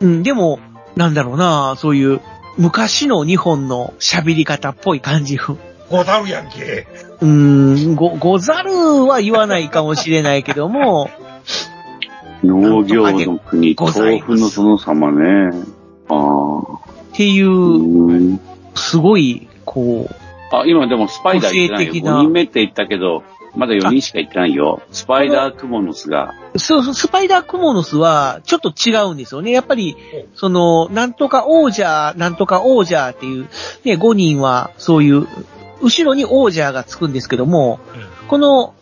[0.00, 0.60] うん、でも、
[0.94, 2.20] なんだろうな、そういう、
[2.58, 5.38] 昔の日本の喋り方っぽい感じ。
[5.90, 6.86] ござるやんけ。
[7.20, 8.72] うーん、ご、ござる
[9.06, 11.10] は言わないかもしれないけども、
[12.42, 15.50] 農業の国、豆腐の殿様ね。
[16.08, 16.60] ああ。
[16.62, 18.40] っていうう、ん。
[18.74, 20.14] すごい、こう、
[20.54, 21.92] あ、今でもスパイダー行ってないよ。
[21.92, 23.22] 個性的な5人目って言ったけど、
[23.56, 24.82] まだ4人しか行ってないよ。
[24.92, 26.34] スパイダークモノスが。
[26.56, 29.50] そうそう、スパイダークモノスは、ちょっと違うんですよね。
[29.50, 29.96] やっぱり、
[30.34, 33.48] その、なんとか王者、なんとか王者っていう、
[33.84, 35.26] ね、5人は、そういう、
[35.82, 37.80] 後ろに王者がつくんですけども、
[38.28, 38.74] この、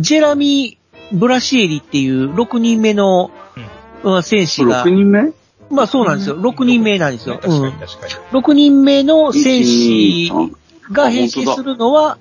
[0.00, 3.30] ジェラミー・ブラシエリっていう6人目の、
[4.04, 5.32] うん戦士が、6人目？
[5.70, 6.40] まあそうなんですよ。
[6.40, 7.34] 6人目なんですよ。
[7.34, 8.12] 確かうんに確かに。
[8.40, 10.54] 6人目の戦士1 2
[10.88, 12.16] 3が変身するのは、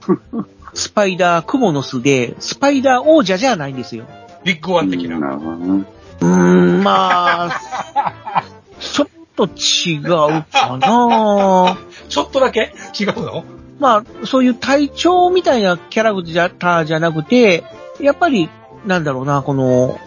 [0.74, 4.06] スパイダークモノスで、スパイダー王者じゃないんですよ。
[4.44, 5.20] ビッグワン的な。
[5.20, 5.86] なるほどね。
[6.22, 8.44] うーん、まあ、
[8.80, 10.04] ちょっと違う
[10.52, 11.78] かな
[12.10, 12.74] ちょっとだけ？
[13.00, 13.44] 違うの？
[13.80, 16.24] まあ、そういう隊長みたいなキャラク
[16.58, 17.64] ターじゃなくて、
[18.02, 18.50] やっぱり、
[18.86, 19.98] なんだろうな、この、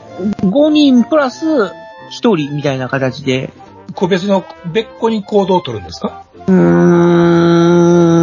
[0.43, 1.71] 5人プラス1
[2.11, 3.51] 人みたいな形で、
[3.95, 6.25] 個別の別個に行動を取るんですか？
[6.47, 8.22] うーん、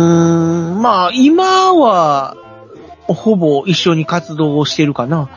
[0.79, 2.35] まあ、今は、
[3.07, 5.29] ほぼ一緒に活動をしてるかな。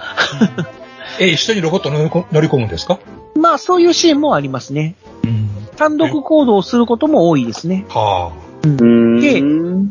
[1.21, 2.99] え、一緒にロボット乗り込むんですか？
[3.35, 4.95] まあ、そういうシーンもありますね。
[5.25, 5.49] うん。
[5.77, 7.87] 単独行動をすることも多いですね。
[7.89, 8.31] は
[8.63, 9.43] で、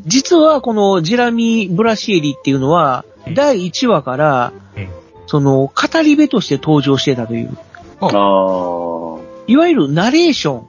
[0.06, 4.88] 実はこのジェラミー・ブラシエリっていうのは、第1話から、うん
[5.28, 7.58] その、語り部として登場してたという、
[8.02, 8.10] ああ。
[9.48, 10.68] いわゆるナレーション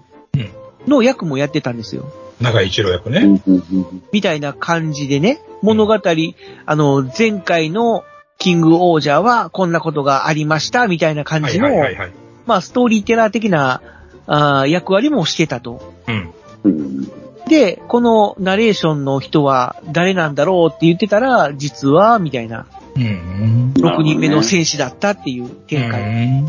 [0.86, 2.04] の役もやってたんですよ。
[2.48, 2.52] あ。
[2.52, 3.42] 長井一郎役ね。
[4.12, 8.04] みたいな感じでね、物語、あの、前回の
[8.38, 11.68] キング王者はこんなことがありました、みたいな感はいじの。
[12.46, 13.80] まあ、ストーリーテラー的な
[14.26, 15.92] あー役割もしてたと。
[16.08, 16.32] うん。
[16.64, 22.66] うんで、このナレーションの人は誰なんだろうって言ってたら、実は、みたいな、
[22.96, 23.74] うん。
[23.76, 26.44] 6人目の戦士だったっていう展開。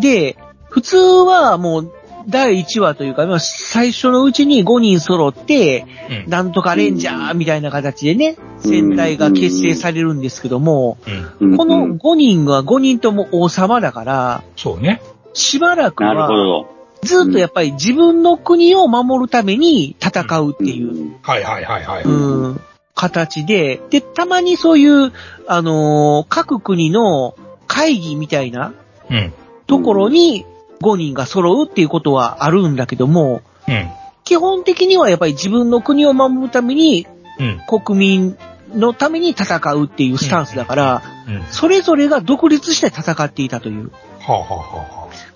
[0.00, 0.36] で、
[0.68, 1.92] 普通はもう、
[2.26, 5.86] 第1話というか、まあ最初のうちに5人揃って、
[6.24, 10.98] うんなんとかレンジャーみたいな形でね、戦隊が結成されるんですけども、
[11.40, 11.50] うん。
[11.50, 15.00] うんこの5人が5人とも王様だから、そうね。
[15.34, 16.68] しばらくはど。
[17.02, 22.04] ずっとやっぱり自分の国を守るために戦うっていう、はいはいはいはい。
[22.04, 22.60] うん、
[22.94, 25.12] 形で、で、たまにそういう、
[25.48, 27.34] あのー各国の
[27.66, 28.72] 会議みたいな
[29.10, 29.32] うん。
[29.66, 30.44] ところに
[30.82, 33.90] 5人が揃うっていうことはあるんだけども、うん。
[34.24, 37.06] 基本的にはやっぱり自分の国を守るために
[37.38, 37.60] うん。
[37.80, 38.36] 国民
[38.74, 41.42] のために戦うっていうスタンスだから、うん。
[41.50, 43.90] それぞれが独立して戦っていたという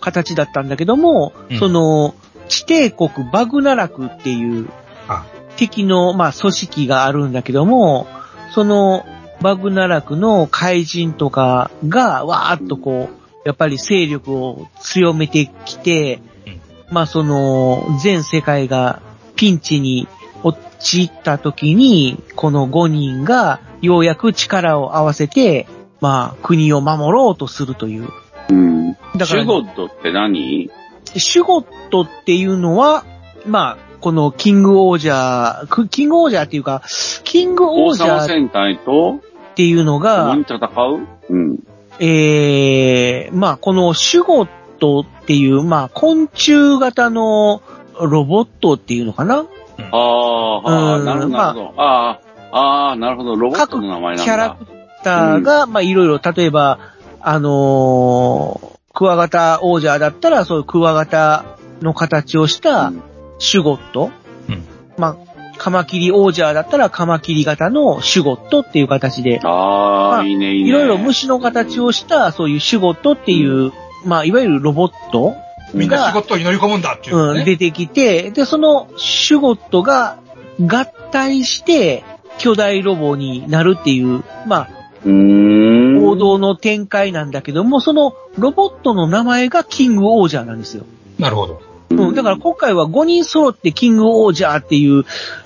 [0.00, 2.14] 形だったんだけども、うんその、
[2.48, 4.68] 地帝国バグナラクっていう
[5.08, 5.26] あ
[5.56, 8.06] 敵の、まあ、組織があるんだけども、
[8.52, 9.04] その
[9.40, 16.18] バグナラクの怪人とかがわーっとこう、やっぱり勢力を強めてきて、
[16.90, 19.00] まあその、全世界が
[19.36, 20.08] ピンチに
[20.42, 25.68] 陥った時に、この5人がようやく力を合わせて、
[26.00, 28.08] まあ国を守ろうとするという。
[28.50, 28.92] うん。
[28.94, 30.68] だからシュゴットって何？
[31.16, 33.04] シュゴットっていうのは、
[33.46, 36.82] まあ、このキングオージャー、くキングオージャーっていうか、
[37.22, 39.20] キングオ王ージャーっ様戦隊と？
[39.54, 41.06] ていうのが共に、戦う？
[41.30, 41.58] うん。
[41.98, 47.62] ええまあ、このシュゴットっていう、まあ、昆虫型の
[48.00, 49.46] ロボットっていうのかな？
[49.90, 51.82] ああ、はあ、うんなるほど、なるほど。
[51.82, 52.20] あ
[52.52, 53.36] あ、ああ、なるほど。
[53.36, 54.24] ロボットの名前なんだ。
[54.24, 54.66] キャラク
[55.04, 56.78] ターが、まあ、いろいろ、例えば、
[57.20, 61.44] あのークワガタ王者だったら、そういうクワガタ
[61.82, 63.02] の形をしたうん
[63.38, 64.10] シュゴット？
[64.48, 64.64] うん
[64.96, 65.16] まあ、
[65.58, 70.68] カマキリ王者だったらカマキリ型のシュゴットっていう形で、ああ、まあいいね、いいね。
[70.68, 73.72] いろいろ虫の形をした、そういうシュゴットっていう、
[74.04, 75.34] まあ、いわゆるロボット
[75.74, 77.44] みんな仕事に乗り込むんだっていうのうん、ね。
[77.44, 80.18] 出てきて、で、そのシュゴットが
[80.60, 82.04] 合体して
[82.38, 84.68] 巨大ロボになるっていう、まあ。
[85.08, 90.84] 王道の展開なんだけども、そのロボットの名前がキングオージャーなんですよ。
[91.18, 91.60] なるほど。
[91.90, 95.04] うん、だから今回は5人揃ってキングオージャーっていう、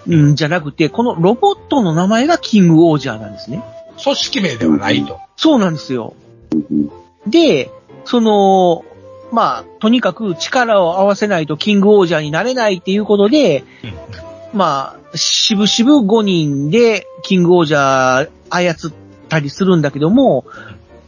[0.09, 3.63] うん、じゃなくて、このロボットの名前がキングオージャーなんですね。
[4.03, 5.21] 組織名ではないと。
[5.37, 6.15] そうなんですよ。
[6.53, 6.91] うん
[7.27, 7.71] で、
[8.05, 8.85] その、
[9.33, 18.93] まあ、とにかく力を合わせないとキングオージャーになれないっていうことで、うんまあ、しぶしぶ5人でキングオージャー操っ
[19.29, 20.45] たりするんだけども、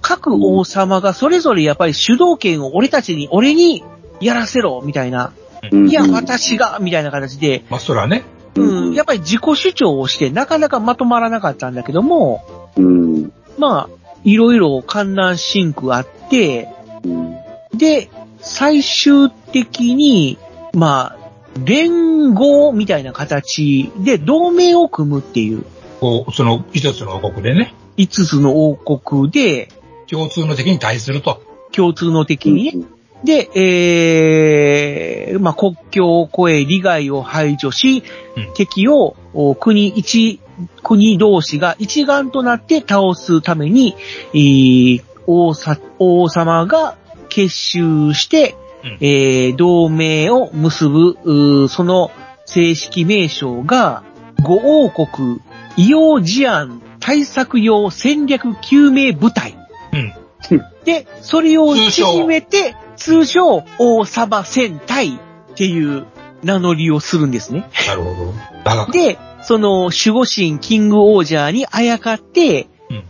[0.01, 3.83] 各王様がそれぞれやっぱり主導権を俺たちに、俺に
[4.23, 5.33] やらせろ、みたいな。
[5.71, 5.89] うん。
[5.89, 8.25] いや、私が、みたいな形で、まあ、それはね。
[8.55, 12.45] うん、やっぱり自己主張をしてなかなかまとまらなかったんだけども、
[12.77, 13.33] うん。
[13.59, 16.69] まあ、いろいろ観覧シンクあって、
[17.05, 17.37] うん。
[17.75, 18.11] で、
[18.41, 20.39] 最終的に、
[20.75, 21.23] まあ、
[21.65, 25.65] 連合みたいな形で同盟を組むっていう、
[26.01, 29.69] こう、その一つの王国でね、5つの王国で
[30.11, 31.43] 共通の敵に対すると。
[31.73, 32.87] 共通の敵にね、
[33.25, 38.03] で、えー、まあ、国境を越え利害を排除し、
[38.37, 40.41] うん敵をお国一
[40.83, 43.95] 国同士が一丸となって倒すために、
[44.35, 46.97] えー王さ王様が
[47.29, 52.11] 結集して、うんえー同盟を結ぶ、その
[52.45, 54.03] 正式名称が、
[54.43, 55.41] 五王国
[55.77, 59.57] 異様事案対策用戦略救命部隊。
[59.93, 60.22] うん。
[60.85, 66.07] で、それを縮めて、通称王様戦隊っていう
[66.43, 67.69] 名乗りをするんですね。
[67.87, 68.93] なるほど。
[68.93, 73.03] で、その守護神キングオージャーにあやかって、うん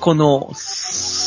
[0.00, 0.50] この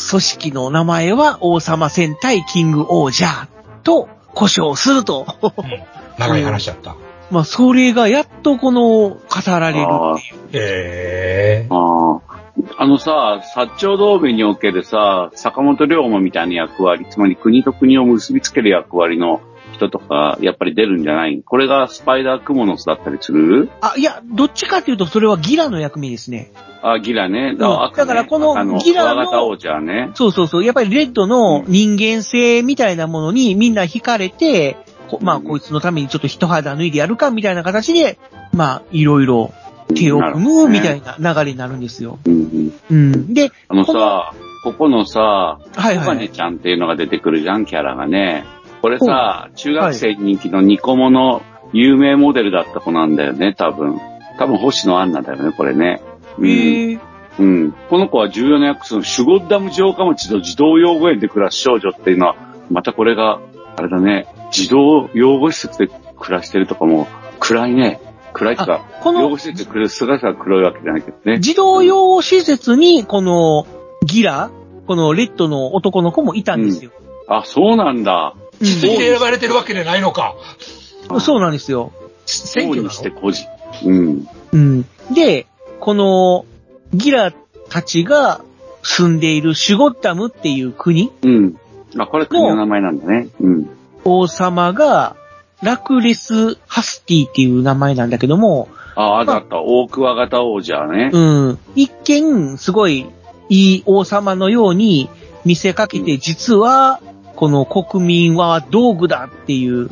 [0.09, 3.47] 組織の名前は王様戦隊キングオージャー
[3.83, 5.25] と故障すると。
[5.41, 6.95] うん長い話だった。
[7.31, 10.39] まあ、それがやっとこの語られるあっていう。
[10.51, 12.38] ええああ。
[12.77, 19.41] あのさ、薩長同盟におけるさ、坂本龍馬みたいな役割、つまり国と国を結びつける役割の
[19.73, 21.41] 人とか、やっぱり出るんじゃない？
[21.43, 23.69] これがスパイダークモノスだったりする？
[23.81, 26.51] あ、いや、どっちかっていうとそれはギラの役目ですね。
[26.81, 27.53] あ、ギラね。
[27.53, 30.11] んだからこのあギラの王者ね。
[30.15, 30.63] そうそうそう。
[30.63, 34.77] やっぱりレッドの人間性みたいなものにみんな惹かれて、
[35.09, 38.19] こまあ、こいつのためにちょっと一肌脱いでやるかみたいな形で、
[38.53, 39.51] まあ、いろいろ
[39.95, 42.19] 手を組むみたいな流れになるんですよ。
[42.25, 43.33] うんうんうん。
[43.33, 44.33] で、あのさ、
[44.63, 48.45] ここのさ、はいはいちゃんっていうのが出てくるじゃん、キャラがね。
[48.81, 51.41] これさ、中学生に人気のニコモの
[51.73, 53.99] 有名モデルだった子なんだよね、多分。
[54.37, 56.01] 多分星野アンナだよね、これね。
[56.37, 56.49] うん。
[56.49, 56.99] えー
[57.39, 57.71] うん。
[57.89, 62.35] この子は重要な役するシュゴッダム城下町の児童養護園で暮らす少女っていうのは、
[62.69, 63.39] またこれが、
[63.77, 65.87] あれだね、児童養護施設で
[66.19, 67.07] 暮らしてるとかも、
[67.39, 68.01] 暗いね。
[68.39, 71.39] 暗いか、この養護施設で暮らす姿が黒いわけじゃないけどね。
[71.39, 73.67] 児童養護施設に、この
[74.05, 74.49] ギラ、
[74.87, 76.91] このレッドの男の子もいたんですよ。
[77.27, 78.33] あ、そうなんだ。
[78.35, 80.35] うん実績で選ばれてるわけじゃないのか。
[81.19, 81.91] そうなんですよ。
[82.25, 83.45] 選挙なにしての孤児。
[83.85, 84.27] うん。
[84.51, 84.85] うん。
[85.13, 85.47] で、
[85.79, 86.45] この
[86.93, 87.33] ギラ
[87.69, 88.41] たちが
[88.83, 91.55] 住んでいるシュゴッタムっていう国、うん。
[91.97, 93.29] あ、これ国の名前なんだね。
[93.39, 93.69] うん。
[94.03, 95.15] 王様が
[95.61, 99.61] ラクレス・ハスティっていう名前なんだけども、あ、あだった。
[99.61, 101.09] 大クワガタ王者ね。
[101.13, 101.59] うん。
[101.75, 103.05] 一見、すごい
[103.49, 105.09] いい王様のように
[105.45, 107.01] 見せかけて、実は、
[107.35, 109.89] この国民は道具だっていう、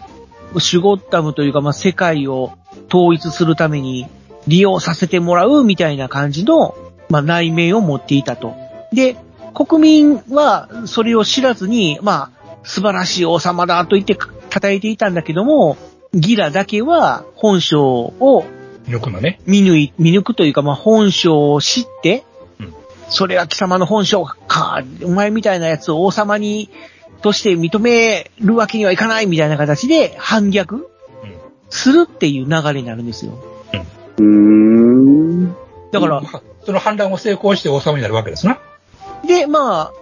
[0.60, 2.52] シュゴッタムというか、まあ、世界を
[2.90, 4.08] 統一するために
[4.48, 6.76] 利用させてもらうみたいな感じの、
[7.10, 8.56] まあ、内面を持っていたと。
[8.92, 9.18] で、
[9.54, 14.16] 国民はそれを知らずに、まあ、素晴らしい王様だと言って
[14.50, 15.78] 叩いていたんだけども、
[16.14, 18.46] ギラだけは本性を
[18.88, 19.40] よくのね。
[19.46, 22.24] 見抜い、見抜くというか、まあ、本性を知って、
[22.60, 22.74] うん
[23.10, 26.70] それは貴様の本性か、お前みたいなやつを王様に、
[27.22, 30.90] として認めるわけにはいかないみたいな形で反逆
[31.70, 33.42] するっていう流れになるんですよ。
[34.18, 35.56] うーん。
[35.92, 36.22] だから、
[36.66, 38.60] その反乱を成功して王様になるわけですな。
[39.26, 39.94] で、まあ、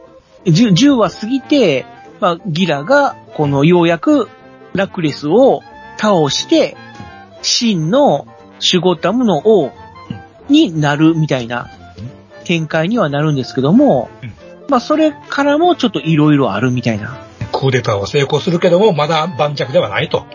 [0.45, 1.85] 10, 10話過ぎて、
[2.19, 4.29] まあ、ギラが、この、ようやく、
[4.73, 5.61] ラクレスを
[5.97, 6.75] 倒して、
[7.41, 8.27] 真の
[8.59, 9.71] シュゴタムの王
[10.49, 11.69] になるみたいな
[12.43, 14.33] 展開にはなるんですけどもうん、
[14.67, 17.19] まあ、それからもちょっといろいろあるみたいな。
[17.51, 20.25] クーデターを成功するけども、まだ盤石ではないと。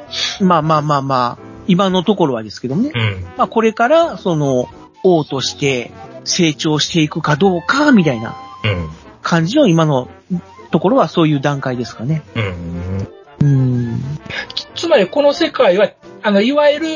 [0.41, 2.93] まあまあまあまあ、今のところはですけどもね。
[2.95, 3.25] うん。
[3.37, 4.69] まあ、これから、その、
[5.03, 5.91] 王として
[6.25, 8.89] 成長していくかどうか、みたいなうん。
[9.23, 10.09] 感じの今の
[10.71, 12.23] ところはそういう段階ですかね。
[12.35, 13.09] うん。
[13.41, 14.03] うん。
[14.75, 15.91] つまりこの世界は、
[16.23, 16.87] あの、いわゆる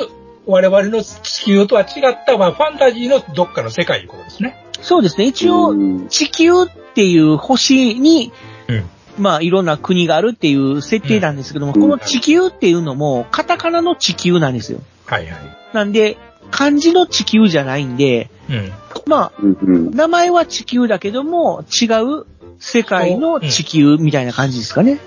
[0.47, 4.65] 我々の地球とは違った、まあ、ファンタジーのどっかの世界いうことですね。
[4.81, 5.27] そうですね。
[5.27, 8.33] 一応、うん地球っていう星に、
[8.69, 8.85] うん
[9.19, 14.81] まあ、いろんな国があるっていう設定なんですけども、うんこの地球っていうのも、カタカナの地球なんですよ。
[15.07, 15.35] はいはい。
[15.73, 16.19] なんで、
[16.51, 18.73] 漢字の地球じゃないんで、うん。
[19.07, 19.43] まあ。
[19.43, 22.27] 名前は地球だけども、違う
[22.59, 24.99] 世界の地球みたいな感じですかね。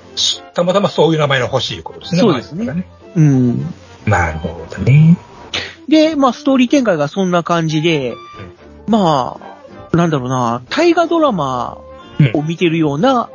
[0.54, 2.22] たまたまそういう名前の欲しいことですね。
[2.22, 3.74] そうですね前からうん。
[4.06, 5.18] なるほどね。
[5.88, 8.16] で、まあ、ストーリー展開がそんな感じで、
[8.88, 9.40] ま
[9.94, 11.78] あ、なんだろうな、大河ドラマ
[12.34, 13.30] を見てるような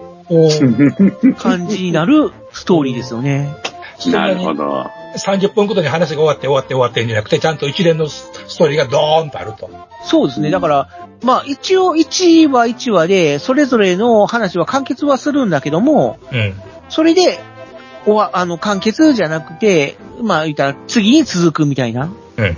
[1.38, 3.54] 感じになるストーリーですよね。
[4.10, 4.90] なるほど。
[5.16, 9.70] 30分ごとに話が終わって終わって終わってんじゃなくて、ちゃんと一連のストーリーがドーンとあると。
[10.04, 10.50] そうですね。
[10.50, 10.88] だから、
[11.22, 16.54] まあ一応1話1話で、それぞれの話は完結はするんだけども、うん。
[16.88, 17.40] それで、
[18.06, 22.56] おわあの、完結じゃなくて、まあ言ったら次に続くみたいな、うんう。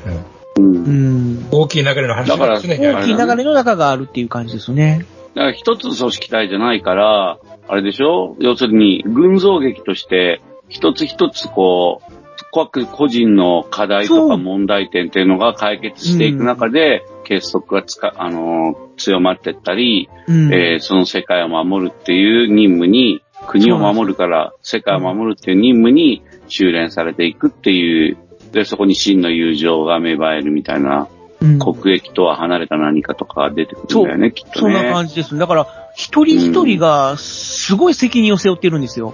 [0.56, 2.98] うんん、大きい流れの話だからが常にある。
[2.98, 5.04] 大きい流れの中があるっていう感じですよね。
[5.34, 8.36] だから一つの組織体じゃないから、あれでしょ？
[8.38, 12.13] 要するに、群像劇として、一つ一つこう、
[12.52, 20.52] 各個人の課題とか問題点っていうのが解決していく中で、結束がつか、あの、強まってったり、うん。
[20.52, 28.16] えーその世界を守るっていう任務に、国を守るから世界を守るっていう任務に修練されていくっていう、
[28.52, 31.08] で、そこに真の友情が芽生えるみたいな、
[31.40, 34.92] うん国益とは離れた何かとかが出てくるんだよね、きっとそんなね。
[34.92, 35.36] 感じです。
[35.36, 39.12] だから、一人一人がすごい責任を背負ってるんですよ。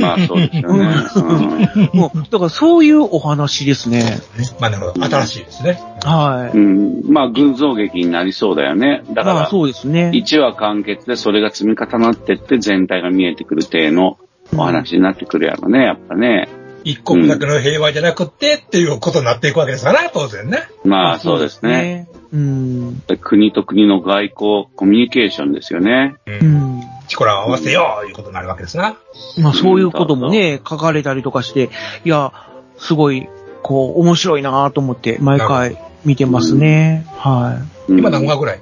[0.00, 0.94] まあそうですよね。
[1.16, 4.18] うんもう、だからそういうお話ですね。
[4.60, 5.04] まあなるほど。
[5.04, 5.80] 新しいですね。
[6.04, 6.56] はい。
[6.56, 9.02] うん、まあ、群像劇になりそうだよね。
[9.10, 10.10] だから、まあそうですね。
[10.14, 14.18] 1話完結でそれが積み重なってって全体が見えてくる体の
[14.56, 16.48] お話になってくるやろね、やっぱね。
[16.84, 20.58] 一国だけの平和じゃなくてっていうことになっていくわけですから、当然ね。
[20.84, 22.08] まあそうですね。。
[22.32, 23.02] うん。
[23.20, 26.16] 国と国の外交、コミュニケーションですよね。
[26.26, 26.30] う。
[26.30, 26.82] うんん。
[27.08, 28.96] 力を合わせよういうことになるわけですな。
[29.38, 31.70] まあそういうこともね、書かれたりとかして、
[32.04, 32.32] いや、
[32.78, 33.28] すごい、
[33.62, 37.06] こう、面白いなと思って、毎回見てますね。
[37.16, 38.58] はうん今何話ぐらい？
[38.58, 38.60] い。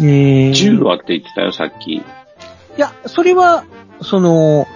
[0.00, 1.92] えー、10話って言ってたよ、さっき。
[1.94, 2.02] いい
[2.76, 3.64] や、それは、
[4.00, 4.66] その、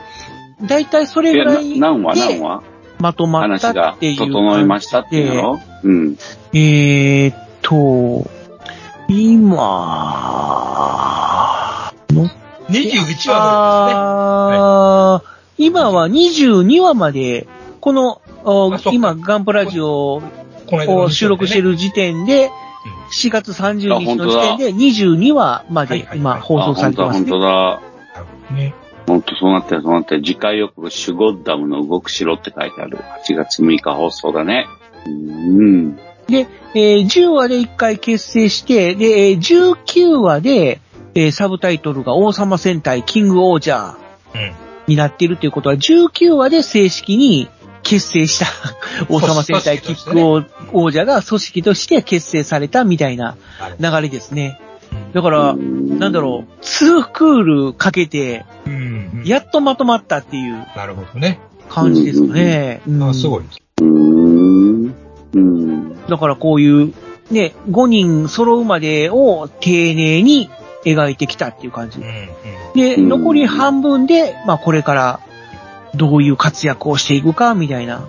[0.65, 2.63] だいたいそれぐや、らいな何話何で話
[2.99, 4.19] まとまった話がっていう。
[4.19, 5.61] 整いましたっていうの？
[5.83, 6.17] うん。
[6.53, 8.31] えーっと、
[9.09, 9.53] 今、
[12.11, 12.29] の
[12.69, 13.37] 21話
[15.17, 17.47] あー今は22話まで、
[17.81, 18.23] この、
[18.93, 20.23] 今、ガンプラジオ
[20.71, 22.51] を収録してる時点で、
[23.13, 27.27] 4月30日の時点で22話まで今放送されてますね。
[27.29, 28.82] あ本当だ、なるほど
[29.13, 29.21] ね。
[29.21, 30.23] 本当そうなってる、そうなってる。
[30.23, 32.99] 次回予告、シュゴッダムの動く城って書いてある。
[33.27, 34.67] 8月6日放送だね。
[35.07, 35.97] うん。
[36.27, 40.81] で、えー10話で1回結成して、で、えー19話で、
[41.15, 43.97] えーサブタイトルが王様戦隊キングオージャー
[44.35, 44.53] うん。
[44.87, 47.49] になっているということは、19話で正式に
[47.83, 48.47] 結成した
[49.09, 53.37] 王様戦隊キック王王者が組織として結成されたみたいな
[53.79, 54.59] 流れですね。
[55.13, 58.45] だから、なんだろう、2クールかけて。
[59.25, 61.39] やっとまとまったっていうなるほどね。
[61.69, 62.83] 感じですかね。
[62.89, 63.45] うんあ、すごい。
[66.09, 66.93] だからこういう、
[67.31, 70.51] ね、5人揃うまでを丁寧に
[70.85, 72.07] 描いてきたっていう感じうん。。
[72.07, 72.13] うん。
[72.75, 75.21] で、うん残り半分で、まあこれから
[75.95, 78.07] どういう活躍をしていくかみたいなうん。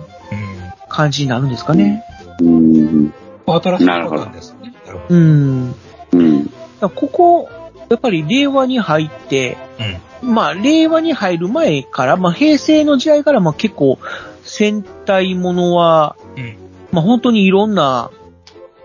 [0.88, 2.02] 感じになるんですかね。
[2.40, 3.12] うん。
[3.46, 4.74] 新しいパターンですね。
[4.86, 5.74] なるほうん。
[6.12, 6.50] うん。
[6.88, 7.48] ここ、
[7.90, 9.56] やっぱり令和に入って、
[10.22, 10.26] ど。
[10.26, 13.98] まあ令和に入る前から、まあ平成の時代からまあ結構
[14.42, 16.56] 戦隊ものは、うん
[16.92, 18.10] まあ本当にいろんな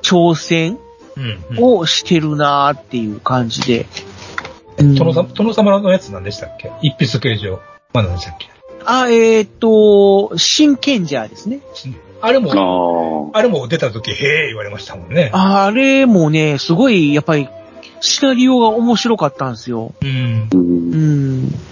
[0.01, 0.77] 挑戦
[1.15, 1.57] うん。
[1.57, 1.63] うん。
[1.79, 3.85] をしてるなーっていう感じで。
[4.77, 6.71] 殿様、殿様のやつ何でしたっけ？
[6.81, 7.59] 一筆形状。
[7.93, 8.49] まあ何でしたっけ？
[8.85, 11.59] あ、えっ、と、真剣ジャーですね。
[12.21, 15.29] あれも、ああれも出た時、へえ言われましたもんね。
[15.33, 17.49] あれもね、すごい、やっぱり、
[18.01, 19.93] シナリオが面白かったんですよ。
[20.01, 20.49] うん。
[20.53, 20.57] う。
[20.57, 21.69] ん。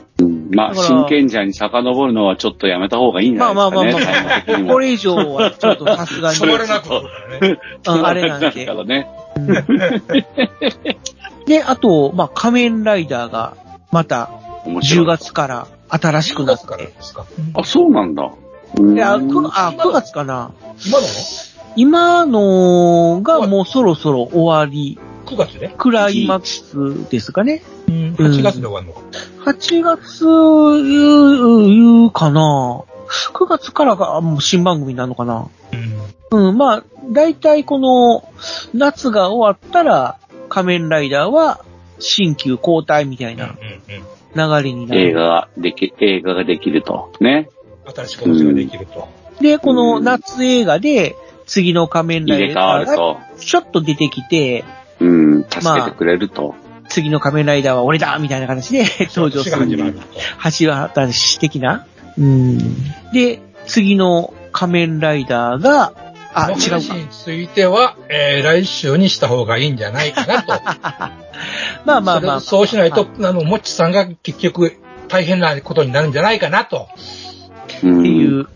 [0.51, 4.17] まあ、真剣者に遡るのはちょっとやめた方がいいんじゃないあまあまあまあ、ですかね。
[4.17, 6.35] タイム的にもこれ以上はちょっとさすがに。
[6.35, 6.89] 染まらなく
[7.41, 7.59] ね。
[7.85, 9.07] あれなんでからね。
[11.45, 13.55] で、あと、まあ、仮面ライダーが、
[13.91, 14.29] また、
[14.65, 15.05] 10。
[15.05, 16.85] 月から新しくなっ10月から。
[16.85, 17.25] ですか。
[17.53, 18.23] あ、そうなんだ。
[18.23, 20.51] いや、くあ、9月かな。
[20.85, 21.07] 今の
[21.75, 27.61] 今のがもうそろそろ終わり、9月でクライマックスですかね。
[27.87, 28.15] うん。
[28.17, 29.01] 8月で終わるのか。
[29.51, 32.83] 8月、いう、いうかな。
[33.33, 35.47] 9月からがもう新番組になるのかな。
[36.31, 36.49] うん。
[36.49, 38.29] うん、まあ、大体この、
[38.73, 40.17] 夏が終わったら、
[40.49, 41.63] 仮面ライダーは、
[41.99, 43.39] 新旧交代みたいうん。
[43.41, 43.47] うん。
[44.35, 44.63] なうん。
[44.63, 45.01] 流れになる。
[45.01, 47.11] 映画ができ、映画ができると。
[47.19, 47.49] ね。
[47.85, 49.07] 新しく話ができると。
[49.41, 53.17] で、この夏映画で、次の仮面ライダーが。
[53.39, 54.65] ちょっと出てきて、
[54.99, 55.43] うん。
[55.43, 56.55] 助けてくれると。
[56.89, 59.95] 次の仮面ライダーは俺だみたいな形で登場する。
[60.59, 61.85] 橋渡し的な。
[62.17, 62.57] うん。
[63.11, 65.93] で、次の仮面ライダーが、
[66.33, 66.95] あ、違うか。
[66.95, 70.53] については、えー、来週にした方がいいんじゃないかなと。
[71.85, 72.39] まあまあまあ。
[72.39, 76.87] それそうしないと、あの、もっちさんが結局大変なことになるんじゃないかなと。
[77.83, 77.99] うん。
[77.99, 78.47] っていう。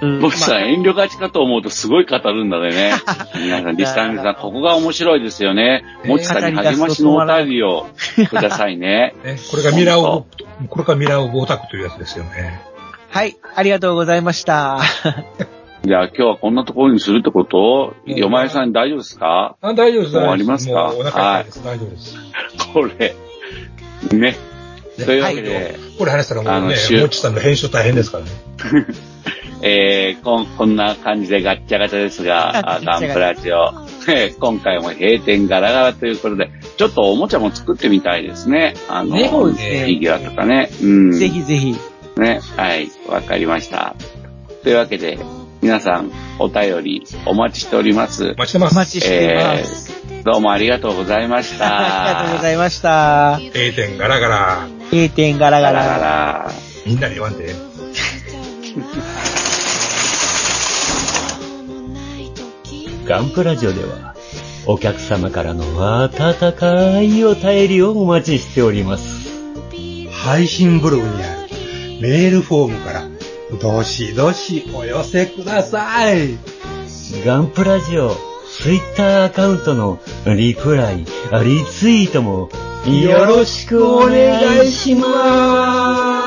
[0.00, 2.92] うん僕さ、遠慮がちかと思うとすごい語るんだね。
[3.36, 5.84] 皆さん、リスナーさん、ここが面白いですよね。
[6.04, 7.86] もちさんに励ましのお便りを
[8.28, 9.14] くださいね。
[9.24, 10.26] ね、これがミラーオ
[10.60, 12.60] ブ、これがミラーオブオタクというやつですよね。
[13.10, 14.78] はい、ありがとうございました。
[15.84, 17.94] じゃあ今日はこんなところにするってこと？
[18.06, 19.56] よまえさん大丈夫ですか？
[19.62, 20.14] あ大丈夫です。
[20.14, 20.72] もう終わりますか？
[20.88, 21.64] もうお腹痛いです。
[21.64, 22.16] 大丈夫です。
[22.74, 23.14] これ。
[24.18, 24.36] ね。
[25.04, 28.30] というわけで、これ話したらもうね、もっちさんの編集大変ですからね。
[29.60, 33.72] えー、こんこんな感じでガッチャガチャですが、あガンプラジオ、
[34.06, 38.74] ね、今回も閉店ガラガラということで、ちょっとおもちゃも作ってみたいですね。
[38.88, 40.70] あの、ねフィギュアとかね。
[40.80, 41.12] うん。
[41.12, 41.76] ぜひぜひ。
[42.16, 43.96] ね、はい、わかりました。
[44.62, 45.18] というわけで、
[45.60, 48.24] 皆さん、お便りお待ちしております。
[48.24, 48.72] お待ちしてます。
[48.74, 49.92] お待ちしています。
[50.10, 52.10] えー、どうもありがとうございました。
[52.10, 53.40] ありがとうございました。
[53.54, 54.77] A 点ガラガラ。
[54.90, 55.98] A 点ガラガガラガラ。
[55.98, 56.50] ラ。
[56.86, 57.54] みんなで言わんで。
[63.04, 64.14] ガンプラジオでは、
[64.66, 69.28] お客様からの温かいお便りをお待ちしております。
[70.10, 71.50] 配信ブログにある
[72.00, 73.06] メールフォームから、
[73.60, 76.38] どしどしお寄せください。
[77.26, 78.16] ガンプラジオ、
[78.58, 81.04] ツイッターアカウントのリプライ、リ
[81.66, 82.48] ツイートも
[82.86, 86.17] よろしくお願いします。